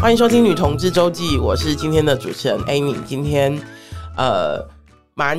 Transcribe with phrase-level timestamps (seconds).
[0.00, 2.94] 欢迎收听《女同志周记》，我是今天的主持人 Amy。
[3.04, 3.60] 今天
[4.16, 4.64] 呃，
[5.14, 5.36] 蛮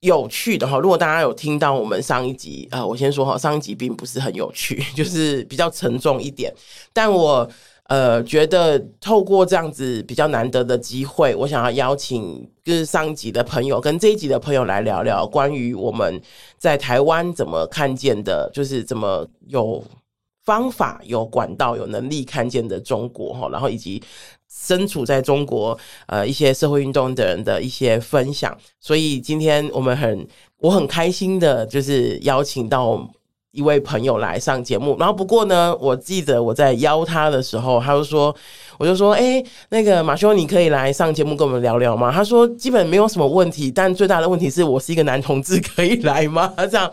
[0.00, 0.78] 有趣的哈。
[0.78, 6.52] 如果大家有听到我们上一集，呃，我先说哈，上一集并不是很有趣， 就是比较沉重一点。
[6.92, 7.48] 但我
[7.84, 16.20] 呃觉得透过这样子比较难得的机会，我想要邀请就是上一集的朋友跟这一集的朋友来聊聊关于我们
[16.58, 19.82] 在台湾怎么看见的，就是怎么有。
[20.50, 24.02] 方法有管道有能力看见的中国哈，然后以及
[24.48, 25.78] 身处在中国
[26.08, 30.26] 呃一些社会运动的人的一些分享，所以今天我们很
[30.58, 33.08] 我很开心的，就是邀请到
[33.52, 34.96] 一位朋友来上节目。
[34.98, 38.34] 然后不过呢，我记得我在邀他的时候，他就说，
[38.76, 42.10] 我就说，哎，那个马修，你可以来上节目跟我们聊聊吗？
[42.10, 46.52] 他说基本没有什么问题，但最大的问题是我是一个男同志，可以来吗？
[46.68, 46.90] 这样。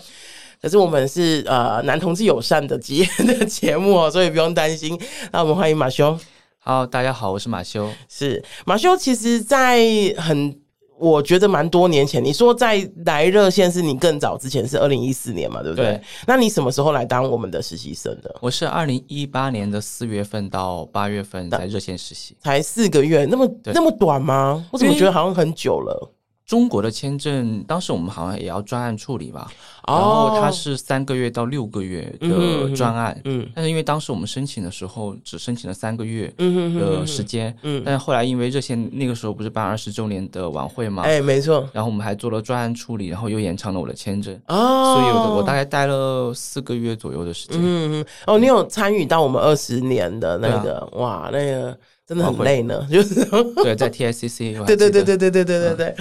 [0.61, 4.99] 可是我们是呃男同志友善的节的节目哦， 所以不用担心。
[5.31, 6.17] 那我们欢迎马修。
[6.59, 7.89] 好，大家好，我是马修。
[8.09, 9.79] 是马修，其实，在
[10.17, 10.59] 很
[10.99, 15.85] 我觉得蛮多年前，你说在来热线是你更早之前是二零一四年嘛，对不对？
[15.85, 16.01] 对。
[16.25, 18.35] 那你什么时候来当我们的实习生的？
[18.41, 24.65] 我是二零一八年的四月份到八月份在热线实习，才四个月，那么那么短吗？
[24.71, 26.11] 我怎么觉得好像很久了？
[26.47, 29.51] 中国的签证，当时我们好像也要专案处理吧，
[29.85, 53.25] 然后它是三个月到六个月的专案，嗯，但是因为当时我们申请的时候只申请了三个月的时间，嗯，但是后来因为热线那个时候不是办二十周年的晚会嘛，哎，没错，然后我们还做了专案处理，然后又延长了我的签证，哦，所以我我大概待了四个月左右的时间，嗯嗯，哦，你有参与到我们二十年的那个，哇，那个真的很累呢，就是。
[53.55, 55.95] 对，在 TICC，对对对对对对对对对。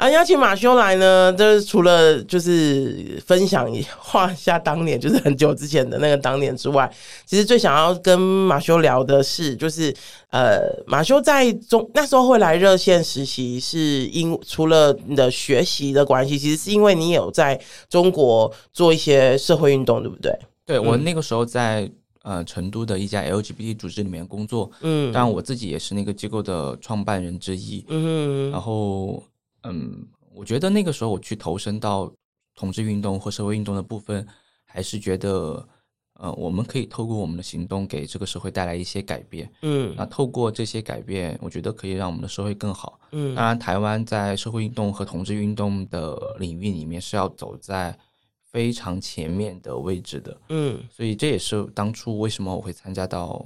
[0.00, 6.90] 啊，邀请马修来呢，就是除了就是分享一画下当年，就是很久之前的那个当年之外，
[7.26, 9.94] 其实最想要跟马修聊的是，就是
[10.30, 20.32] 呃，马修在中那时候会来热线实习，是因除了你的学习的关系，其实是因为你有在中国做一些社会运动，对不对？
[20.64, 21.86] 对，我那个时候在
[22.22, 29.22] 呃成都的一家 LGBT 组织里面工作，嗯，当然我自己也是那个机构的创办人之一，嗯，然后。
[29.64, 32.12] 嗯，我觉得那个时候我去投身到
[32.54, 34.26] 同志运动或社会运动的部分，
[34.64, 35.66] 还是觉得，
[36.14, 39.50] 呃，我们可以透过我们的行动给这个社会带来一些改变。
[39.62, 42.98] 嗯，那透过这些改变，我觉得可以让我们的社会更好。
[43.12, 47.96] 嗯，当然，台湾在社会运动和同志运动的领域里面是要走在
[48.44, 50.40] 非常前面的位置的。
[50.48, 53.44] 嗯，所以这也是当初为什么我会参加到。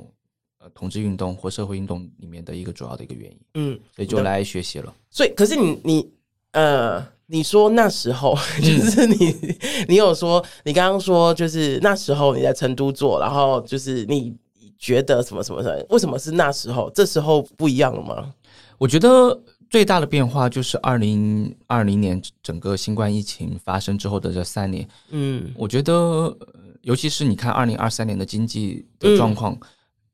[0.72, 4.94] 同志运动或社会运动里面的一个主要的一个原因，嗯，所以就来学习了。
[5.10, 6.10] 所以，可是你你
[6.52, 9.56] 呃，你说那时候 就是你，嗯、
[9.88, 14.34] 你有说你刚刚说就是那时候你在成都做，然后就是你
[14.78, 15.84] 觉得什么什么的？
[15.90, 16.90] 为什么是那时候？
[16.94, 18.32] 这时候不一样了吗？
[18.78, 19.38] 我觉得
[19.68, 24.88] 最大的变化就是二零二零年整个新冠疫情发生之后的这三年。
[25.10, 26.36] 嗯，我觉得
[26.82, 29.52] 尤其是你看二零二三年的经济的状况。
[29.52, 29.60] 嗯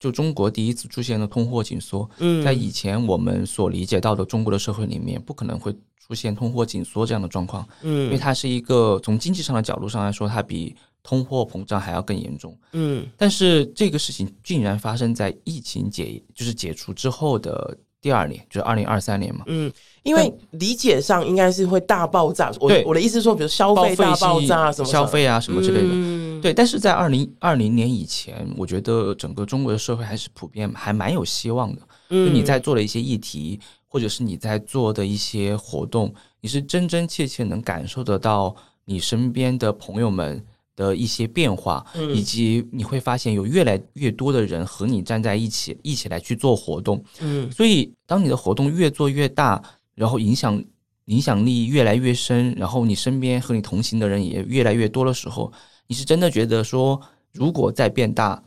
[0.00, 19.71] 就中国第一次出现了通货紧缩，嗯，在以前我们所理解到的中国的社会里面，不可能会出现通货紧缩这样的状况，嗯，因为它是一个从经济上的角度上来说，它比通货膨胀还要更严重，嗯，但是这个事情竟然发生在疫情解就是解除之后的第二年，就是二零二三年嘛，嗯。
[20.03, 26.55] 因为理解上应该是会大爆炸，我我的意思说，比如消费大爆炸什么消费啊什么之类的，嗯、对。
[26.55, 31.83] 但是在二零二零年以前，我觉得整个中国的社会还是普遍还蛮有希望的。
[32.09, 36.10] 嗯，就你在做的一些议题，或者是你在做的一些活动，
[36.41, 38.56] 你是真真切切能感受得到
[38.87, 40.43] 你身边的朋友们
[40.77, 47.03] 的一些变化，嗯、以及你会发现有越来越多的人和你站在一起，一起来去做活动。
[47.21, 49.63] 嗯，所以当你的活动越做越大。
[49.97, 50.65] 然后影响
[51.07, 55.53] 影响力越来越深，然后你身边和你同行的人也越来越多的时候，
[55.89, 56.99] 你是真的觉得说，
[57.34, 58.43] 如果再变大，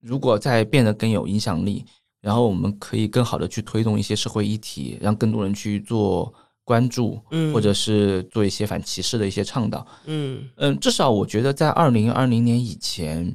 [0.00, 1.84] 如果再变得更有影响力，
[2.20, 6.32] 然后我们可以更好的去推动一些社会议题，让更多人去做
[6.66, 10.44] 关注，嗯，或者是做一些反歧视的一些倡导，嗯。
[10.56, 13.34] 嗯，至少我觉得在二零二零年以前，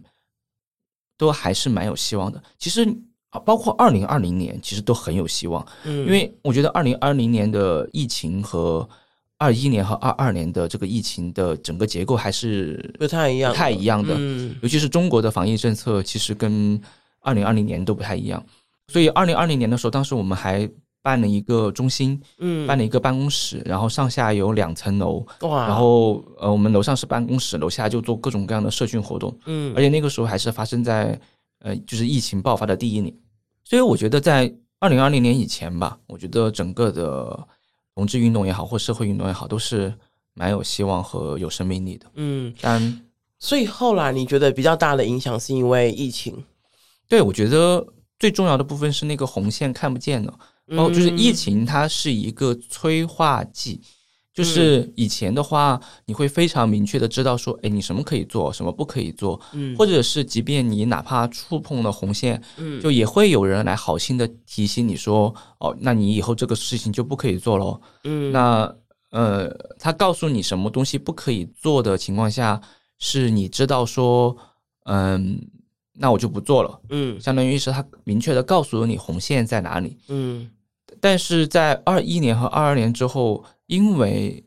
[1.17, 2.43] 都还是蛮有希望的。
[2.59, 2.85] 其实。
[3.31, 8.85] 啊，包括二零二零年，其实都很有希望，嗯，因为我觉得二零二零年的疫情和
[9.37, 16.77] 二一年和二二年的这个疫情的整个结构还是不太一样，不太一样的，嗯，尤其是中国的防疫政策，其实跟
[17.21, 18.45] 二零二零年都不太一样，
[18.89, 20.69] 所以二零二零年的时候，当时我们还
[21.01, 31.19] 办了一个中心，嗯，办了一个办公室，然后上下有两层楼，哇，然后呃，我们楼上是办公室，楼下就做各种各样的社群活动，嗯，而且那个时候还是发生在。
[31.63, 33.15] 呃，就是疫情爆发的第一年，
[33.63, 37.39] 所以我觉得在二零二零年以前吧，我觉得整个的
[37.94, 39.94] 同志运动也好，或社会运动也好，都是
[40.33, 42.07] 蛮有希望和有生命力的。
[42.15, 43.01] 嗯，但
[43.38, 46.44] 所以后来你觉得比较大的影响是因为疫情？
[47.07, 47.86] 对，我觉得
[48.18, 50.33] 最重要的部分是那个红线看不见了。
[50.67, 53.81] 哦，就是疫情，它是一个催化剂。
[54.33, 68.73] 就是以前的话，你会非常明确的知道说，哎，你什么可以做，什么不可以做，嗯，或者是即便你哪怕触碰了红线，嗯，就也会有人来好心的提醒你说，哦，那你以后这个事情就不可以做喽，嗯，那
[69.11, 72.61] 呃，他告诉你什么东西不可以做的情况下，
[72.99, 74.35] 是你知道说，
[74.85, 75.41] 嗯，
[76.01, 80.50] 那我就不做了，嗯，相当于是他明确的告诉了你红线在哪里，嗯。
[81.00, 84.44] 但是在二一年和二二年之后，因为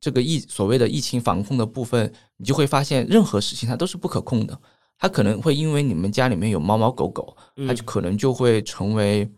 [0.00, 4.58] 这个疫所谓的疫情防控的部分，你就会发现任何事情它都是不可控的。
[4.98, 7.36] 它可能会因为你们家里面有猫猫狗狗，
[7.68, 9.30] 它就可能就会成为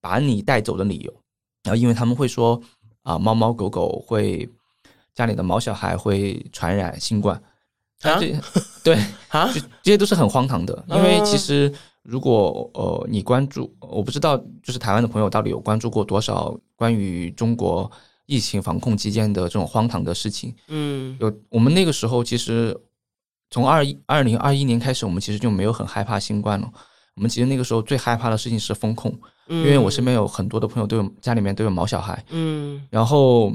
[0.00, 1.12] 把你带走的理由。
[1.62, 2.60] 然后因为他们会说
[3.02, 4.48] 啊，猫猫狗狗会
[5.14, 7.40] 家里的毛小孩会传染新冠
[8.02, 8.18] 啊，
[8.82, 8.98] 对
[9.28, 9.50] 啊，
[9.82, 10.84] 这些都是很荒唐的。
[10.88, 11.72] 因为其实。
[12.02, 17.88] 如果呃你关注，我不知道就是台湾的朋友到底有关注过多少关于中国
[18.24, 20.52] 疫情防控期间的这种荒唐的事情？
[20.68, 22.74] 嗯，有我们那个时候其实
[23.50, 26.72] 从二一二零二一年开始，我们其实就没有很害怕新冠了。
[27.16, 29.14] 我们其实那个时候最害怕的事情是风控，
[29.48, 33.52] 因为我身边有很多的朋友都有家里面都有毛小孩，嗯，然后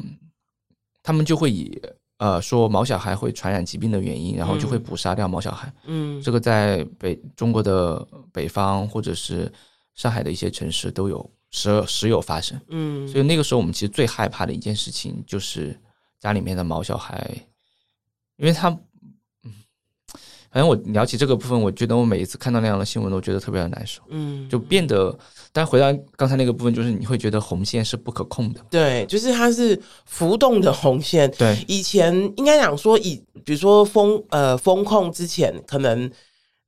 [1.02, 1.82] 他们就会以。
[2.18, 5.72] 呃，说毛小孩会传染疾病的原因，然后就会捕杀掉毛小孩。
[5.86, 9.52] 嗯，这个在北中国的北方或者是
[9.94, 12.60] 上海的一些城市都有时时有发生。
[12.70, 15.80] 嗯，所以那个时候我们其实最害怕的一件事情就是
[16.20, 17.30] 家里面的毛小孩，
[18.38, 18.78] 因为他。
[20.56, 24.02] 反正我聊起这个部分，我觉得我每一次看到那样的新闻，都觉得特别的难受。
[24.08, 25.14] 嗯，就变得，
[25.52, 28.62] 但回到刚才那个部分，就是你会觉得红线是不可控的。
[28.70, 31.30] 对，就是它是浮动的红线。
[31.32, 36.10] 对，以前应该讲说，以比如说封呃风控之前，可能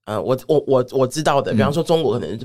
[0.04, 2.38] 呃我我我我知道的，比方说中国可能。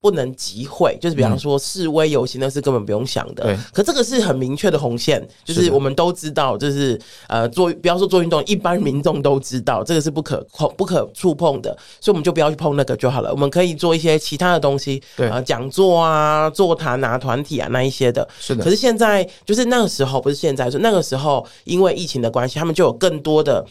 [0.00, 3.42] 不能集会，就是比方说示威游行，那是根本不用想的。
[3.42, 6.96] 对、嗯，可这个是很明确的红线，就是我们都知道，就是
[7.26, 13.32] 呃做，不要说做运动，一般民众都知道这个是不可控、不可触碰的，所以我们就不要去碰那个就好了。
[13.32, 18.26] 我们可以做一些其他的东西，对啊，讲座啊、座谈啊、团体啊那一些的。
[18.38, 18.62] 是的。
[18.62, 23.64] 可是现在就是那个时候，不是现在，是那个时候，因为疫情的关系，他们就有更多的。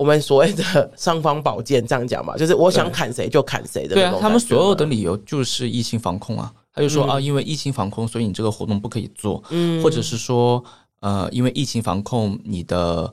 [0.00, 3.94] 我们所谓的尚方宝剑，这样讲嘛，就是我想砍谁就砍谁的。
[3.94, 6.50] 对啊，他们所有的理由就是疫情防控啊。
[6.72, 9.44] 他就说、嗯、啊，因为疫情防控，所以你这个活动不可以做。
[9.50, 10.64] 嗯，或者是说，
[11.00, 13.12] 呃，因为疫情防控，你的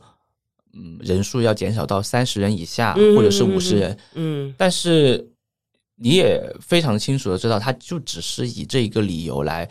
[0.75, 3.97] 嗯人数要减少到三十人以下，嗯、或者是五十人。
[4.13, 5.27] 嗯，但是
[5.97, 9.69] 你也非常清楚的知道，他就只是以这一个理由来。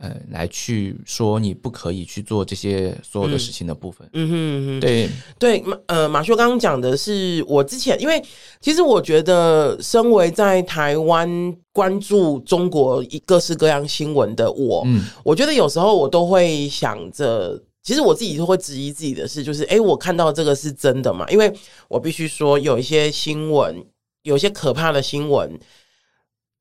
[0.00, 4.08] 呃，来去说你不可以去做这些所有的事情的部分。
[4.12, 5.08] 嗯哼嗯哼，对
[5.40, 8.22] 对，呃，马修刚刚讲的是我之前，因为
[8.60, 21.26] 其实我觉得，身为在台湾关注中国各式各样新闻的我，嗯，我觉得有时候我都会想着，其实我自己都会质疑自己的事，就是，哎，我看到这个是真的吗？
[21.28, 21.52] 因为
[21.88, 23.84] 我必须说，有一些新闻，
[24.22, 25.58] 有一些可怕的新闻，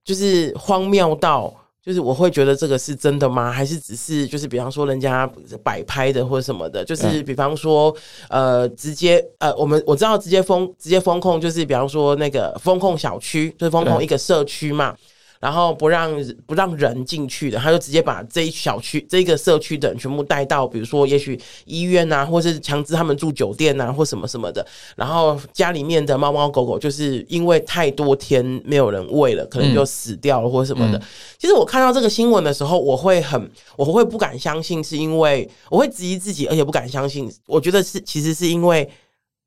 [0.03, 1.53] 就是荒谬到。
[1.87, 3.49] 就是我会觉得这个是真的吗？
[3.49, 5.25] 还是只是就是比方说人家
[5.63, 6.83] 摆拍的或者什么的？
[6.83, 7.95] 就是比方说
[8.29, 14.93] 呃，直接呃，我们我知道直接封直接封控，就是比方说那个封控小区，就是封控一个社区嘛。
[15.39, 16.11] 然后不让
[16.45, 24.65] 不让人进去的，他就直接把这一小区这个社区的人全部带到，比如说也许医院啊，或是强制他们住酒店啊，或什么什么的。
[24.95, 30.97] 然后家里面的猫猫狗狗就是因为太多天没有人喂了，可能就死掉了或什么的。
[30.97, 31.01] 嗯、
[31.37, 37.31] 其实我看到这个新闻的时候，我会很我会不敢相信，是因为我会质疑自己，而且不敢相信。
[37.45, 38.89] 我觉得是其实是因为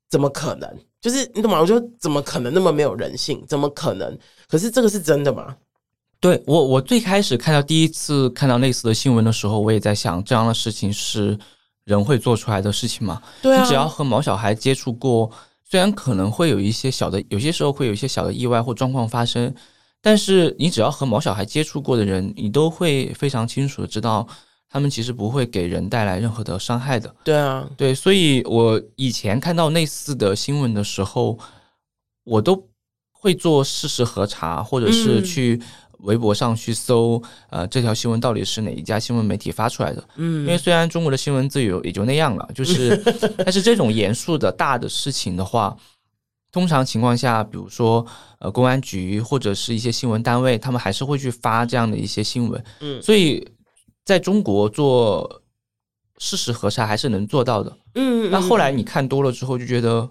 [0.09, 0.69] 怎么可能？
[1.01, 1.59] 就是你懂吗？
[1.59, 3.43] 我觉得怎么可能那么没有人性？
[3.47, 4.15] 怎么可能？
[4.47, 5.55] 可是这个是真的吗？
[6.21, 11.35] 对我，我最开始看到第一次看到类似的新闻的时候，我也在想，这样的事情是
[11.83, 13.19] 人会做出来的事情吗？
[13.41, 15.31] 对啊，你只要和毛小孩接触过，
[15.67, 19.51] 虽然可能会有一些小的，有些时候会有一些小的意外或状况发生，
[19.99, 24.27] 但是你只要和毛小孩接触过的人，你都会非常清楚的知道，
[24.69, 27.11] 他们其实不会给人带来任何的伤害的。
[27.23, 31.35] 对啊，对，所以我以前看到类似的新闻的时候，
[32.23, 32.69] 我都
[33.11, 35.59] 会做事实核查，或者是去。
[36.01, 40.03] 微博上去搜，呃，这条新闻到底是哪一家新闻媒体发出来的？
[40.15, 42.95] 嗯，因为虽然中国的新闻自由也就那样了，就是，
[43.37, 45.75] 但是这种严肃的大的事情的话，
[46.51, 48.05] 通常情况下，比如说
[48.39, 52.63] 呃公安局或者是一些新闻单位，他们还是会去发这样的一些新闻。
[52.81, 53.47] 嗯，所以
[54.03, 55.41] 在中国做
[56.17, 57.77] 事实核查还是能做到的。
[57.95, 60.09] 嗯，那后来你看多了之后，就觉得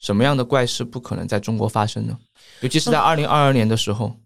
[0.00, 2.18] 什么样的怪事不可能在中国发生呢？
[2.60, 4.16] 尤其是在二零二二年的时候，嗯、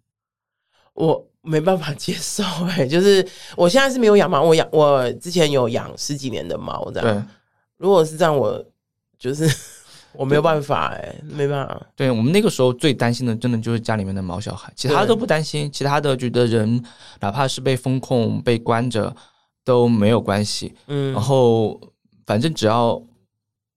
[0.95, 7.15] 我没办法接受哎、 欸，就是我现在是没有养猫，我养我之前有养十几年的猫，这样。
[7.15, 7.25] 对，
[7.77, 8.65] 如果是这样，我
[9.19, 9.49] 就是
[10.15, 11.81] 我没有办法哎、欸，没办法。
[11.95, 16.83] 对，我们那个时候最担心的，真的就是家里面的毛小孩，其他都不担心，其他的觉得人
[17.21, 19.15] 哪怕是被风控、被关着
[19.65, 20.75] 都没有关系。
[20.87, 21.81] 嗯，然后
[22.25, 23.03] 反正只要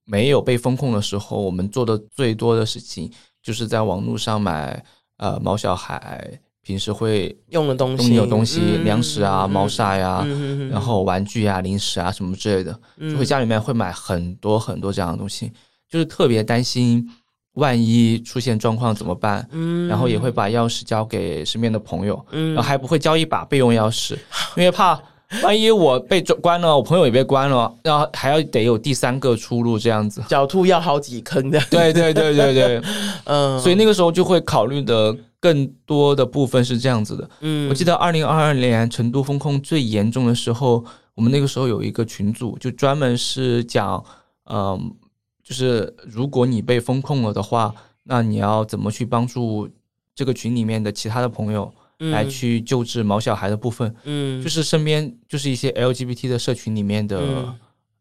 [0.05, 3.11] 没有被风控的时候，我们做的最多的事情。
[3.43, 4.83] 就是在网络上买
[5.19, 15.49] 呃毛小孩平时会用的东西，有东西粮食啊、嗯、猫砂呀，嗯、然后玩具啊、零食啊什么之类的，嗯、就会家里面会买很多很多这样的东西，
[15.89, 17.07] 就是特别担心
[17.53, 24.17] 万一出现状况怎么办，嗯、然后也会把钥匙交给身边的朋友，嗯、然后还不会交一把备用钥匙，
[24.57, 24.99] 因为怕。
[25.43, 30.21] 万一我被关了，我朋友也被关了，然后还要得有第三个出路，这样子。
[30.21, 31.59] 狡兔要好几坑的。
[31.69, 32.81] 对对对对对，
[33.25, 37.29] 嗯，所以那个时候就会考虑的更多的部分是这样子的。
[37.41, 40.83] 嗯，我记得二零二二年成都风控最严重的时候，
[41.15, 44.03] 我们那个时候有一个群组，就专门是讲，
[44.49, 44.95] 嗯，
[45.43, 49.69] 就是如果你被风控了的话，那你要怎么去帮助
[50.13, 51.73] 这个群里面的其他的朋友。
[51.99, 57.55] 来去救治毛小孩的部分，嗯，就是身边就是一些 LGBT 的社群里面的，嗯、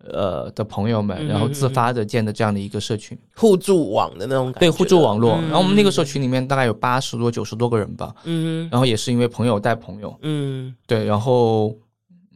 [0.04, 5.32] 呃的朋友们，然后自发的建的这样的一个社群，互助网的那种感觉，对，互助网络。
[5.36, 11.74] 嗯、然后我们那个社群里面大概有八十多、九十多个人吧，嗯，然后也是因为朋友带朋友，嗯，对，然后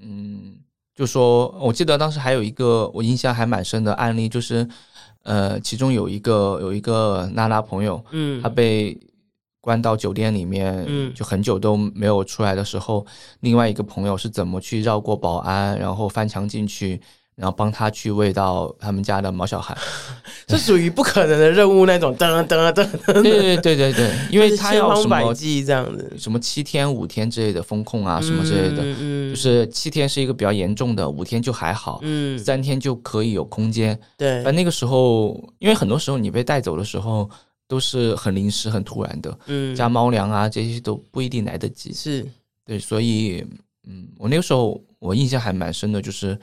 [0.02, 0.56] 嗯，
[0.94, 4.66] 就说我记得当时还有一个我印象还蛮深的案例，就是
[5.22, 8.98] 呃，其中有一个有一个娜拉朋友，嗯，他被。
[9.62, 13.06] 关到酒店里面，嗯，就很久都没有出来的时候，嗯、
[13.40, 16.98] 另外一个朋友是怎么去绕过保安，然后翻墙进去，
[17.40, 19.74] 然后帮他去喂到他们家的毛小孩，
[20.46, 23.22] 是属于不可能的任务那种，噔噔噔噔。
[23.22, 33.98] 对对对对对，因为他要什么这样子，什么七天五天之类的风控啊，什么之类的，嗯，就是七天是一个比较严重的，五天就还好，嗯，三天就可以有空间。
[34.18, 37.30] 对，但那个时候，因为很多时候你被带走的时候。
[37.70, 41.92] 都是很临时、很突然的，嗯，加猫粮啊，这些都不一定来得及。
[41.92, 42.26] 是
[42.66, 43.46] 对，所以，
[43.86, 46.36] 嗯，我那个时候我印象还蛮深的，就是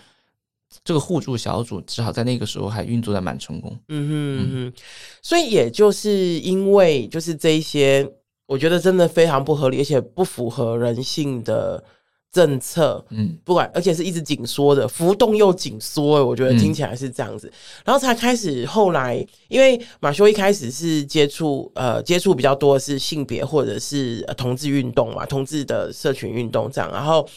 [0.84, 3.78] 这个互助小组至少在那个时候还运作的蛮成功。
[3.90, 4.82] 嗯哼嗯哼，
[5.22, 8.10] 所以也就是因为就是这一些，
[8.46, 11.84] 我觉得真的非常不合理，而且不符合人性的。
[12.30, 17.54] 政策，嗯，不管，而且是一直紧缩的，浮动又紧缩，我觉得听起来是这样子，嗯、
[17.86, 27.28] 然后才开始后来，因为马修一开始是接触，呃，接触比较多的是性别或者是同志运动嘛，同志的社群运动这样，然后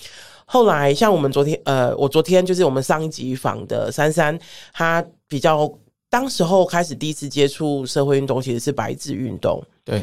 [0.53, 4.37] 后来像我们昨天，呃，我昨天就是我们上一集访的珊珊，
[4.73, 5.73] 她比较
[6.09, 10.03] 当时候开始第一次接触社会运动，其实是白纸运动，对，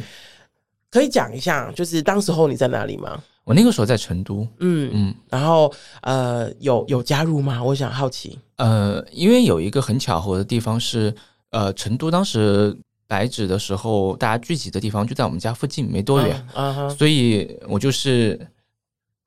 [0.90, 3.22] 可以讲一下，就是当时候你在哪里吗？
[3.44, 7.62] 我那个时候在成都，嗯嗯，然后呃，有有加入吗？
[7.62, 8.38] 我想好奇。
[8.56, 11.14] 呃，因为有一个很巧合的地方是，
[11.50, 12.74] 呃，成都当时
[13.06, 18.38] 白纸的时候，大家聚集的地方就在我们家附近，没多远，啊哈，所以我就是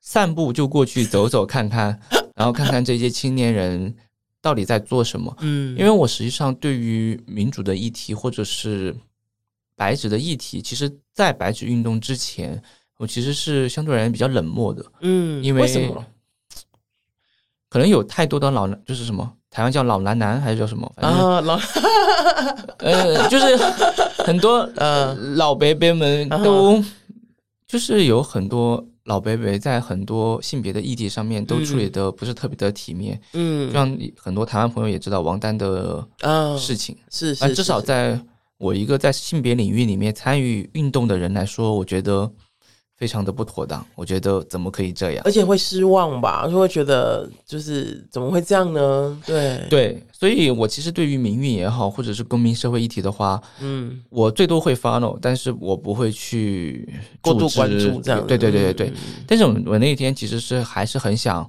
[0.02, 1.98] 散步就过去走走看看，
[2.36, 3.94] 然后看看这些青年人
[4.42, 5.34] 到底在做什么。
[5.40, 8.94] 嗯，因为我实际上对于民主的议题或者是
[9.74, 12.62] 白纸的议题，其实，在白纸运动之前。
[12.98, 16.06] 我其实是相对而言比较冷漠的，嗯，因为，为什么？
[17.68, 20.86] 可能有太多的老男，就是什么台湾叫老男男还是叫什么？
[20.98, 21.58] 啊，老，
[22.78, 23.56] 呃，就是
[24.18, 26.80] 很多呃老伯伯们 都，
[27.66, 36.06] 就是有很多老北北在很多性别的议题上面都处理的不是特别的体面，嗯，就像很多台湾朋友也知道王丹的
[36.58, 38.20] 事情，是是，至少在
[38.58, 42.30] 我一个在性别领域里面参与运动的人来说，我觉得。
[43.02, 45.22] 非常的不妥当，我觉得怎么可以这样？
[45.24, 49.20] 而且会失望吧，就会觉得就是怎么会这样呢？
[49.26, 56.88] 对对，所以我其实对于民运也好，或者是公民社会议题的话，嗯，我最多会 follow，但是我不会去
[57.20, 58.24] 过度关注这样。
[58.24, 58.86] 对对对对对。
[58.90, 61.44] 嗯、但是我我那一天其实是还是很想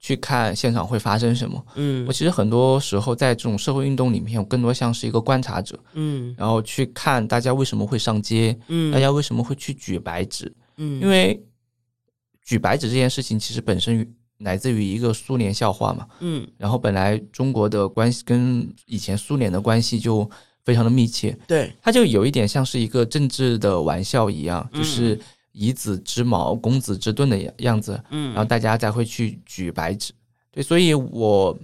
[0.00, 1.64] 去看现场会发生什么。
[1.76, 5.78] 嗯，我其实很多时候在这种社会运动里面，我更多像是一个观察者。
[5.94, 10.46] 嗯，然后去看大家为什么会上街，嗯，大家为什么会去举白纸。
[10.46, 11.42] 嗯，因为
[12.42, 20.28] 举白纸这件事情其实本身来自于一个苏联笑话嘛，嗯，然后本来中国的关系跟以前苏联的关系就
[20.64, 21.36] 非常的密切。
[21.46, 25.18] 对，它就有一点像是一个政治的玩笑一样，就是
[25.52, 27.98] 以子之矛攻子之盾的样子。
[28.10, 30.12] 嗯，然后大家才会去举白纸。
[30.50, 31.58] 对，所以我，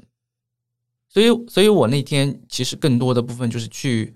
[1.09, 4.14] 所以，所以我那天其实更多的部分就是去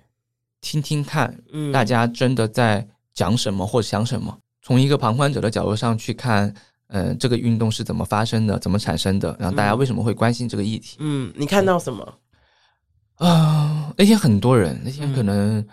[0.62, 1.38] 听听看，
[1.72, 6.52] 大家真的在讲什么或者想什么，从一个旁观者的角度上去看。
[6.88, 9.35] 嗯、呃，这个运动是怎么发生的，怎么产生的？
[9.40, 10.96] 然后大家为什么会关心这个议题？
[11.00, 12.00] 嗯，你看到什么？
[13.16, 15.66] 啊、呃，那天很多人，那天可能、嗯、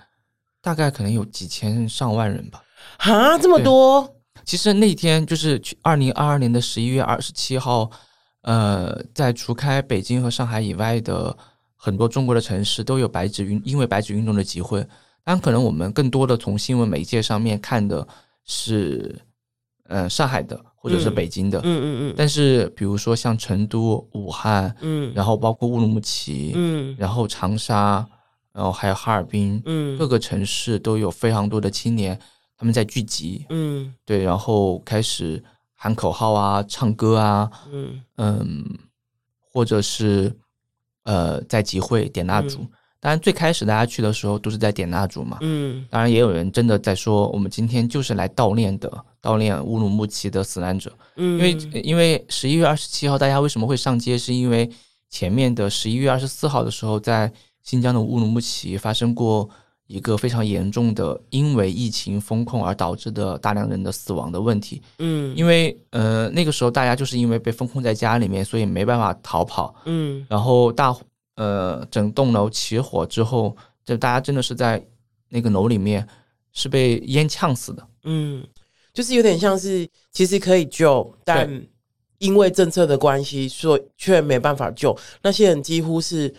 [0.60, 2.64] 大概可能有几千上万人吧。
[2.98, 4.12] 啊，这么多？
[4.44, 7.92] 其实那天就是去二零二二年的十一月二十七号，
[8.42, 11.38] 呃，在除开北京和上海以外的
[11.76, 14.84] 很多中国的城市都有白纸运，因为白纸运动的集会。
[15.24, 18.08] 但可能我们更多的从新闻媒介上面看的
[18.46, 19.20] 是，
[19.86, 20.60] 呃，上海的。
[20.84, 28.06] 或者是北京的，嗯嗯嗯，但是比如说像成都、武汉，嗯，然后包括乌鲁木齐，嗯，然后长沙，
[28.52, 32.20] 然后还有哈尔滨，嗯，各个城市都有非常多的青年
[32.58, 35.42] 他们在聚集，嗯，对，然后开始
[35.74, 38.02] 喊口号啊、唱歌啊，嗯。
[38.18, 38.66] 嗯，
[39.40, 40.36] 或者是
[41.04, 42.68] 呃在集会点蜡烛。
[43.04, 48.90] 当然最开始大家去的时候都是在点蜡烛嘛，嗯，当然也有人真的在说我们今天就是来悼念的，
[49.22, 54.70] 悼念乌鲁木齐的死难者，嗯，因为因为十一月二十七号大家为什么会上街，是因为
[55.10, 57.30] 前面的十一月二十四号的时候，在
[57.62, 59.50] 新疆的乌鲁木齐发生过
[59.88, 70.96] 一个非常严重的因为疫情封控而导致的大量人的死亡的问题，嗯，因为呃那个时候大家就是因为被封控在家里面，所以没办法逃跑，嗯，然后大。
[71.36, 74.80] 呃，整栋楼起火之后，就大家真的是在
[75.30, 76.08] 那个楼里面
[76.52, 77.88] 是被烟呛死的。
[78.04, 78.46] 嗯，
[78.94, 81.50] 就是有点像是其实可以救，但
[82.20, 84.96] 因为政策的关系，所以却没办法救。
[85.24, 86.32] 那些人几乎是，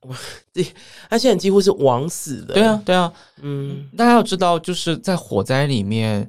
[0.50, 0.66] 这
[1.10, 2.54] 那些人几乎是枉死的。
[2.54, 3.12] 对啊，对啊。
[3.42, 6.22] 嗯，大家要知道，就是在火灾里面，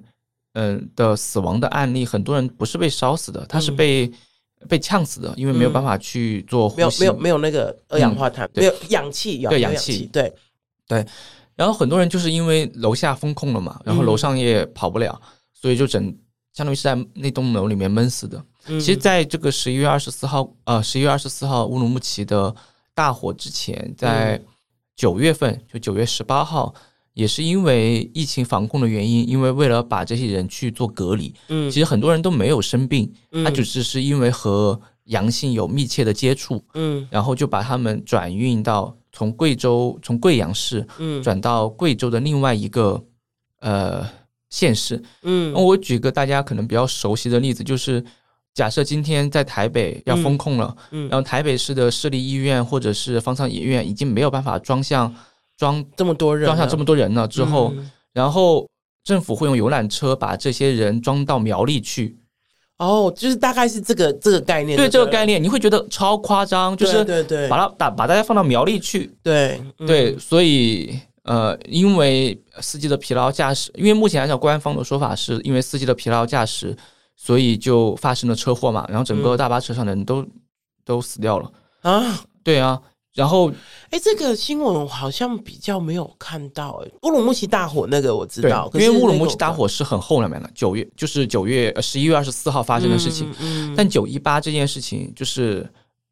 [0.53, 4.11] 嗯、呃、的死亡的案例，很多人不是被烧死的，他是被。
[4.67, 10.33] 被呛死的，因为没有办法去做呼吸，没有没有没有那个二氧化碳，嗯、没有氧气，对氧气，对
[10.87, 11.05] 对。
[11.55, 16.03] 然后很多人就是因为楼下封控了嘛，然后楼上也跑不了，嗯、所以就整
[16.53, 18.43] 相当于是在那栋楼里面闷死的。
[18.67, 22.53] 嗯、其实，在这个十一月二十四号，呃，十一月二十四号乌鲁木齐的
[22.93, 24.41] 大火之前，在
[24.95, 26.73] 九月份，就九月十八号。
[27.17, 43.03] 也是因为疫情防控的原因，因为为了把这些人去做隔离，嗯，其实很多人都没有生病，嗯，他只是是因为和阳性有密切的接触，嗯，然后就把他们转运到从贵州从贵阳市，嗯，转到贵州的另外一个
[43.61, 44.07] 呃
[44.51, 48.05] 县市，嗯，我举个大家可能比较熟悉的例子，就是
[48.53, 55.11] 假设今天在台北要封控了，嗯，然后台北市的市立医院或者是方舱医院已经没有办法装像。
[55.57, 58.69] 装这么多人，装下这么多人了之后，嗯、然后
[59.03, 62.17] 政府会用游览车把这些人装到苗栗去。
[62.77, 64.77] 哦，就是大概是这个这个概念。
[64.77, 69.11] 对，这个概念，你会觉得超夸张，就是对对，把它打把大家放到苗栗去。
[69.23, 76.77] 对对，所以呃，因为司机的疲劳驾驶，因为目前按照官方的说法，是因为司机的疲劳驾驶，
[77.15, 80.31] 所以就发生了车祸嘛，然后整个大巴车上的人都、嗯、
[80.85, 82.19] 都死掉了啊。
[82.43, 82.79] 对啊。
[83.17, 83.51] 然后，
[83.89, 86.79] 哎，这个新闻我好像比较没有看到。
[86.85, 93.27] 哎，乌鲁木齐大火那个我知道，因为乌鲁木齐大火是很后面的，九月就是九月十一月二十四号发生的事情。
[93.39, 95.67] 嗯，嗯，但九一八这件事情，就是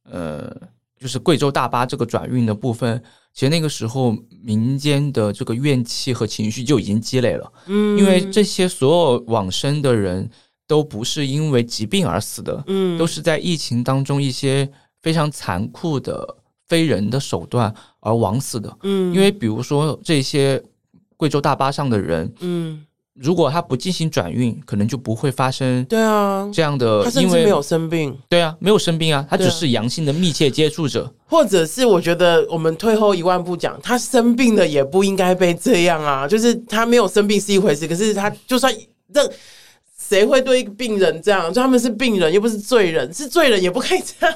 [0.09, 0.51] 呃，
[0.99, 2.99] 就是贵州大巴这个转运的部分，
[3.35, 7.53] 其实那个时候民间的这个怨气和情绪就已经积累了。
[7.67, 10.27] 嗯，因为这些所有往生的人
[10.65, 14.67] 都不是因为疾病而死的，嗯，都是在疫情当中一些
[15.03, 16.37] 非常残酷的。
[16.67, 20.61] 非人的手段而枉死的，嗯，因为比如说这些
[21.17, 38.73] 贵州大巴上的人，嗯，如果他不进行转运，可能就不会发生，对啊，这样的，他甚至没有生病，对啊，没有生病啊，他只是阳性的密切接触者，或者是我觉得我们退后一万步讲，他生病了也不应该被这样啊，就是他没有生病是一回事，可是他就算
[39.13, 39.31] 这
[39.97, 41.53] 谁会对一个病人这样？
[41.53, 44.35] 就他们是病人，又不是罪人，是罪人也不可以这样，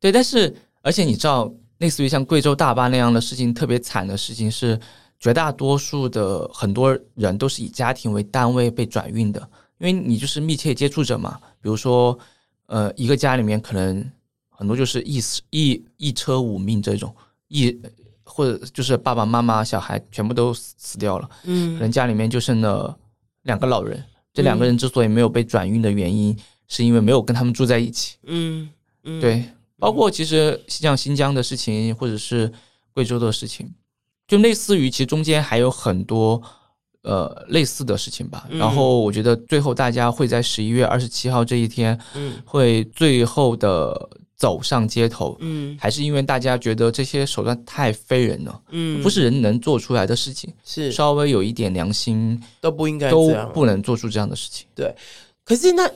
[0.00, 0.54] 对，但是。
[0.82, 4.78] 而且你知道，类似于像贵州大巴那样的事情，特别惨的事情是，
[5.18, 9.40] 绝大多数的很多人都是以家庭为单位被转运的，
[9.78, 11.38] 因为你就是密切接触者嘛。
[11.60, 12.18] 比如说，
[12.66, 14.04] 呃，一个家里面可能
[14.48, 17.14] 很多就是一死一一车五命这种，
[17.48, 17.76] 一
[18.24, 22.96] 或者就是爸爸妈妈小孩全部都死掉了，嗯，可能家里面就剩了
[23.42, 24.02] 两个老人。
[24.32, 26.36] 这两个人之所以没有被转运的原因，
[26.68, 28.16] 是因为没有跟他们住在一起。
[28.24, 28.68] 嗯
[29.02, 29.44] 嗯，对。
[29.78, 32.52] 包括其实像新疆的事情，或者是
[32.92, 33.72] 贵州的事情，
[34.26, 36.42] 就类似于其实中间还有很多
[37.02, 38.46] 呃类似的事情吧。
[38.50, 44.10] 嗯、然后我觉得最后大家会在十一月二十七号这一天，嗯，会最后的。
[44.38, 54.64] 走上街头，嗯，还是因为大家觉得这些手段太非人了，嗯，不是人能做出来的事情，是稍微有一点良心都不应该都不能做出这样的事情。
[54.76, 54.94] 对，
[55.44, 55.90] 可是那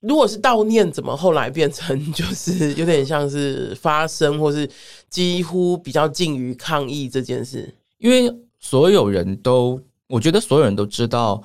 [0.00, 4.68] 如果是悼念，怎么后来变成 就是有点像是发生，或是
[5.08, 7.74] 几乎比较近于抗议这件事？
[7.98, 11.42] 因为所有人都，我觉得所有人都知道，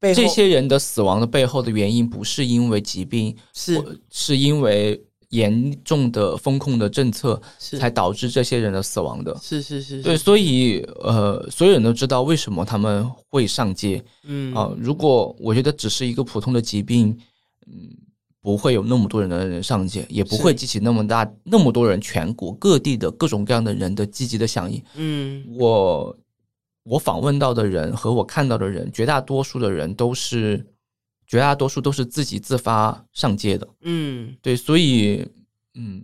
[0.00, 5.02] 这些人的死亡的背后的原因不是因为疾病，是是因为。
[5.30, 9.36] 严重的风控的政策，才导致这些人的死亡的。
[9.42, 14.02] 是是是，是，对，所以呃，所有人都知道为什么他们会上街。
[14.24, 17.14] 嗯啊，如果我觉得只是一个普通的疾病，
[17.70, 17.96] 嗯，
[18.40, 24.82] 不会有那么多人的人上街，也不会激起那么大那么多人全国各地的各种各样的人的积极的响应。
[24.94, 26.18] 嗯，我
[26.82, 30.66] 我访问到的人和我看到的人，绝大多数的人都是。
[31.30, 35.28] 绝大多数都是自己自发上街的，嗯，对，所以，
[35.74, 36.02] 嗯，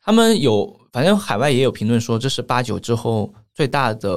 [0.00, 4.10] 他们有，反正海外也有评论说，这是八九之后最大的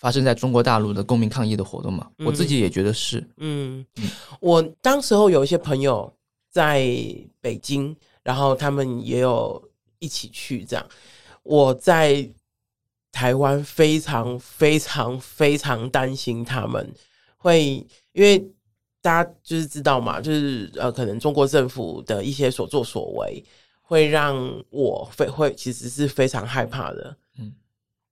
[0.00, 2.10] 发生在中国大陆的公民抗议的活动嘛。
[2.18, 3.86] 嗯，我自己也觉得是，嗯，
[4.40, 6.12] 我当时候有一些朋友
[6.50, 6.80] 在
[7.40, 9.62] 北京，然后他们也有
[10.00, 10.84] 一起去，这样，
[11.44, 12.28] 我在
[13.12, 16.92] 台湾非常非常非常担心他们
[17.36, 18.50] 会因为。
[19.02, 23.42] 大家就是知道嘛，就是呃，可能中国政府的一些所作所为，
[23.80, 24.36] 会让
[24.68, 27.16] 我非会其实是非常害怕的。
[27.38, 27.50] 嗯，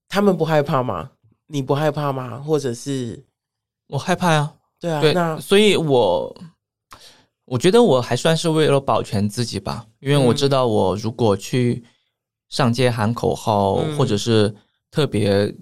[0.09, 1.11] 他们不害怕吗？
[1.49, 2.39] 你不害怕吗？
[2.39, 3.23] 或者是
[3.89, 4.55] 我害怕呀？
[4.79, 6.35] 对啊，对，那所以我
[7.45, 11.83] 我觉得我还算是为了保全自己吧，因为我知道我如果去
[12.49, 14.55] 上街喊口号，嗯，或者是
[14.91, 15.53] 特别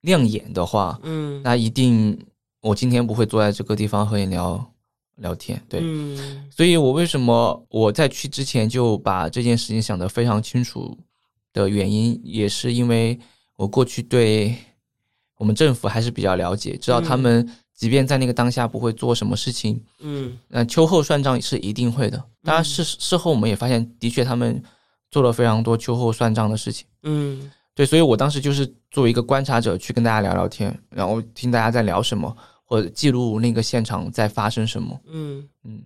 [0.00, 2.18] 亮眼的话，嗯，那一定。
[2.60, 4.72] 我今天不会坐在这个地方和你聊
[5.18, 10.98] 聊天，对，嗯，所以我为什么我在去之前就把这件事情想得非常清楚
[11.52, 13.16] 的原因，也是因为
[13.54, 14.56] 我过去对
[15.38, 22.22] 我们政府还是比较了解，知道他们即便在那个当下不会做什么事情，嗯，那秋后算账是一定会的。
[22.42, 24.62] 当然事事后我们也发现，的确他们
[25.10, 27.50] 做了非常多秋后算账的事情，嗯。
[27.74, 35.00] 对，所以我当时就是作为一个观察者去跟大家聊聊天，然后听大家在聊什么，或者记录那个现场在发生什么。
[35.06, 35.80] 嗯嗯，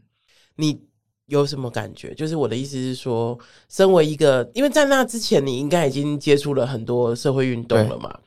[0.57, 0.81] 你
[1.27, 2.15] 有什么感觉？
[2.15, 3.39] 就是我的意思是说，
[3.69, 8.19] 身为一个，因为在那之前你应该已经接触了很多社会运动了嘛。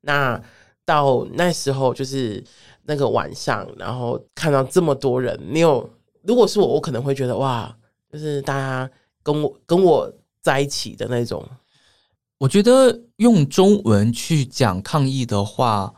[0.00, 0.42] 那
[0.90, 2.42] 到那时候就是
[2.82, 5.88] 那个晚上，然后看到这么多人，你有，
[6.22, 7.72] 如果是我，我可能会觉得哇，
[8.12, 8.90] 就是大家
[9.22, 11.46] 跟我跟我在一起的那种。
[12.38, 15.94] 我觉得用中文去讲抗议的话，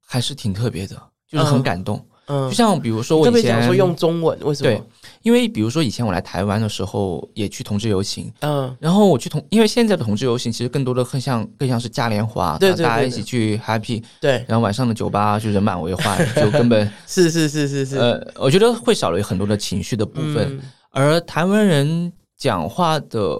[0.00, 1.96] 还是挺特别的，就是很感动。
[1.98, 4.70] 嗯，就像比如说我以前说用中文，为什么？
[4.70, 4.82] 对，
[5.22, 8.32] 因为比如说以前我来台湾的时候，也去同志游行。
[8.40, 14.02] 嗯，然后我去同，因为现在的同志游行其实更多的更像更像是嘉年华，对，大家一起去 happy。
[14.20, 17.96] 对，然后晚上的酒吧就人满为患， 就根本是是是是是。
[17.98, 20.60] 呃，我觉得会少了很多的情绪的部分，
[20.90, 23.38] 而台湾人讲话的。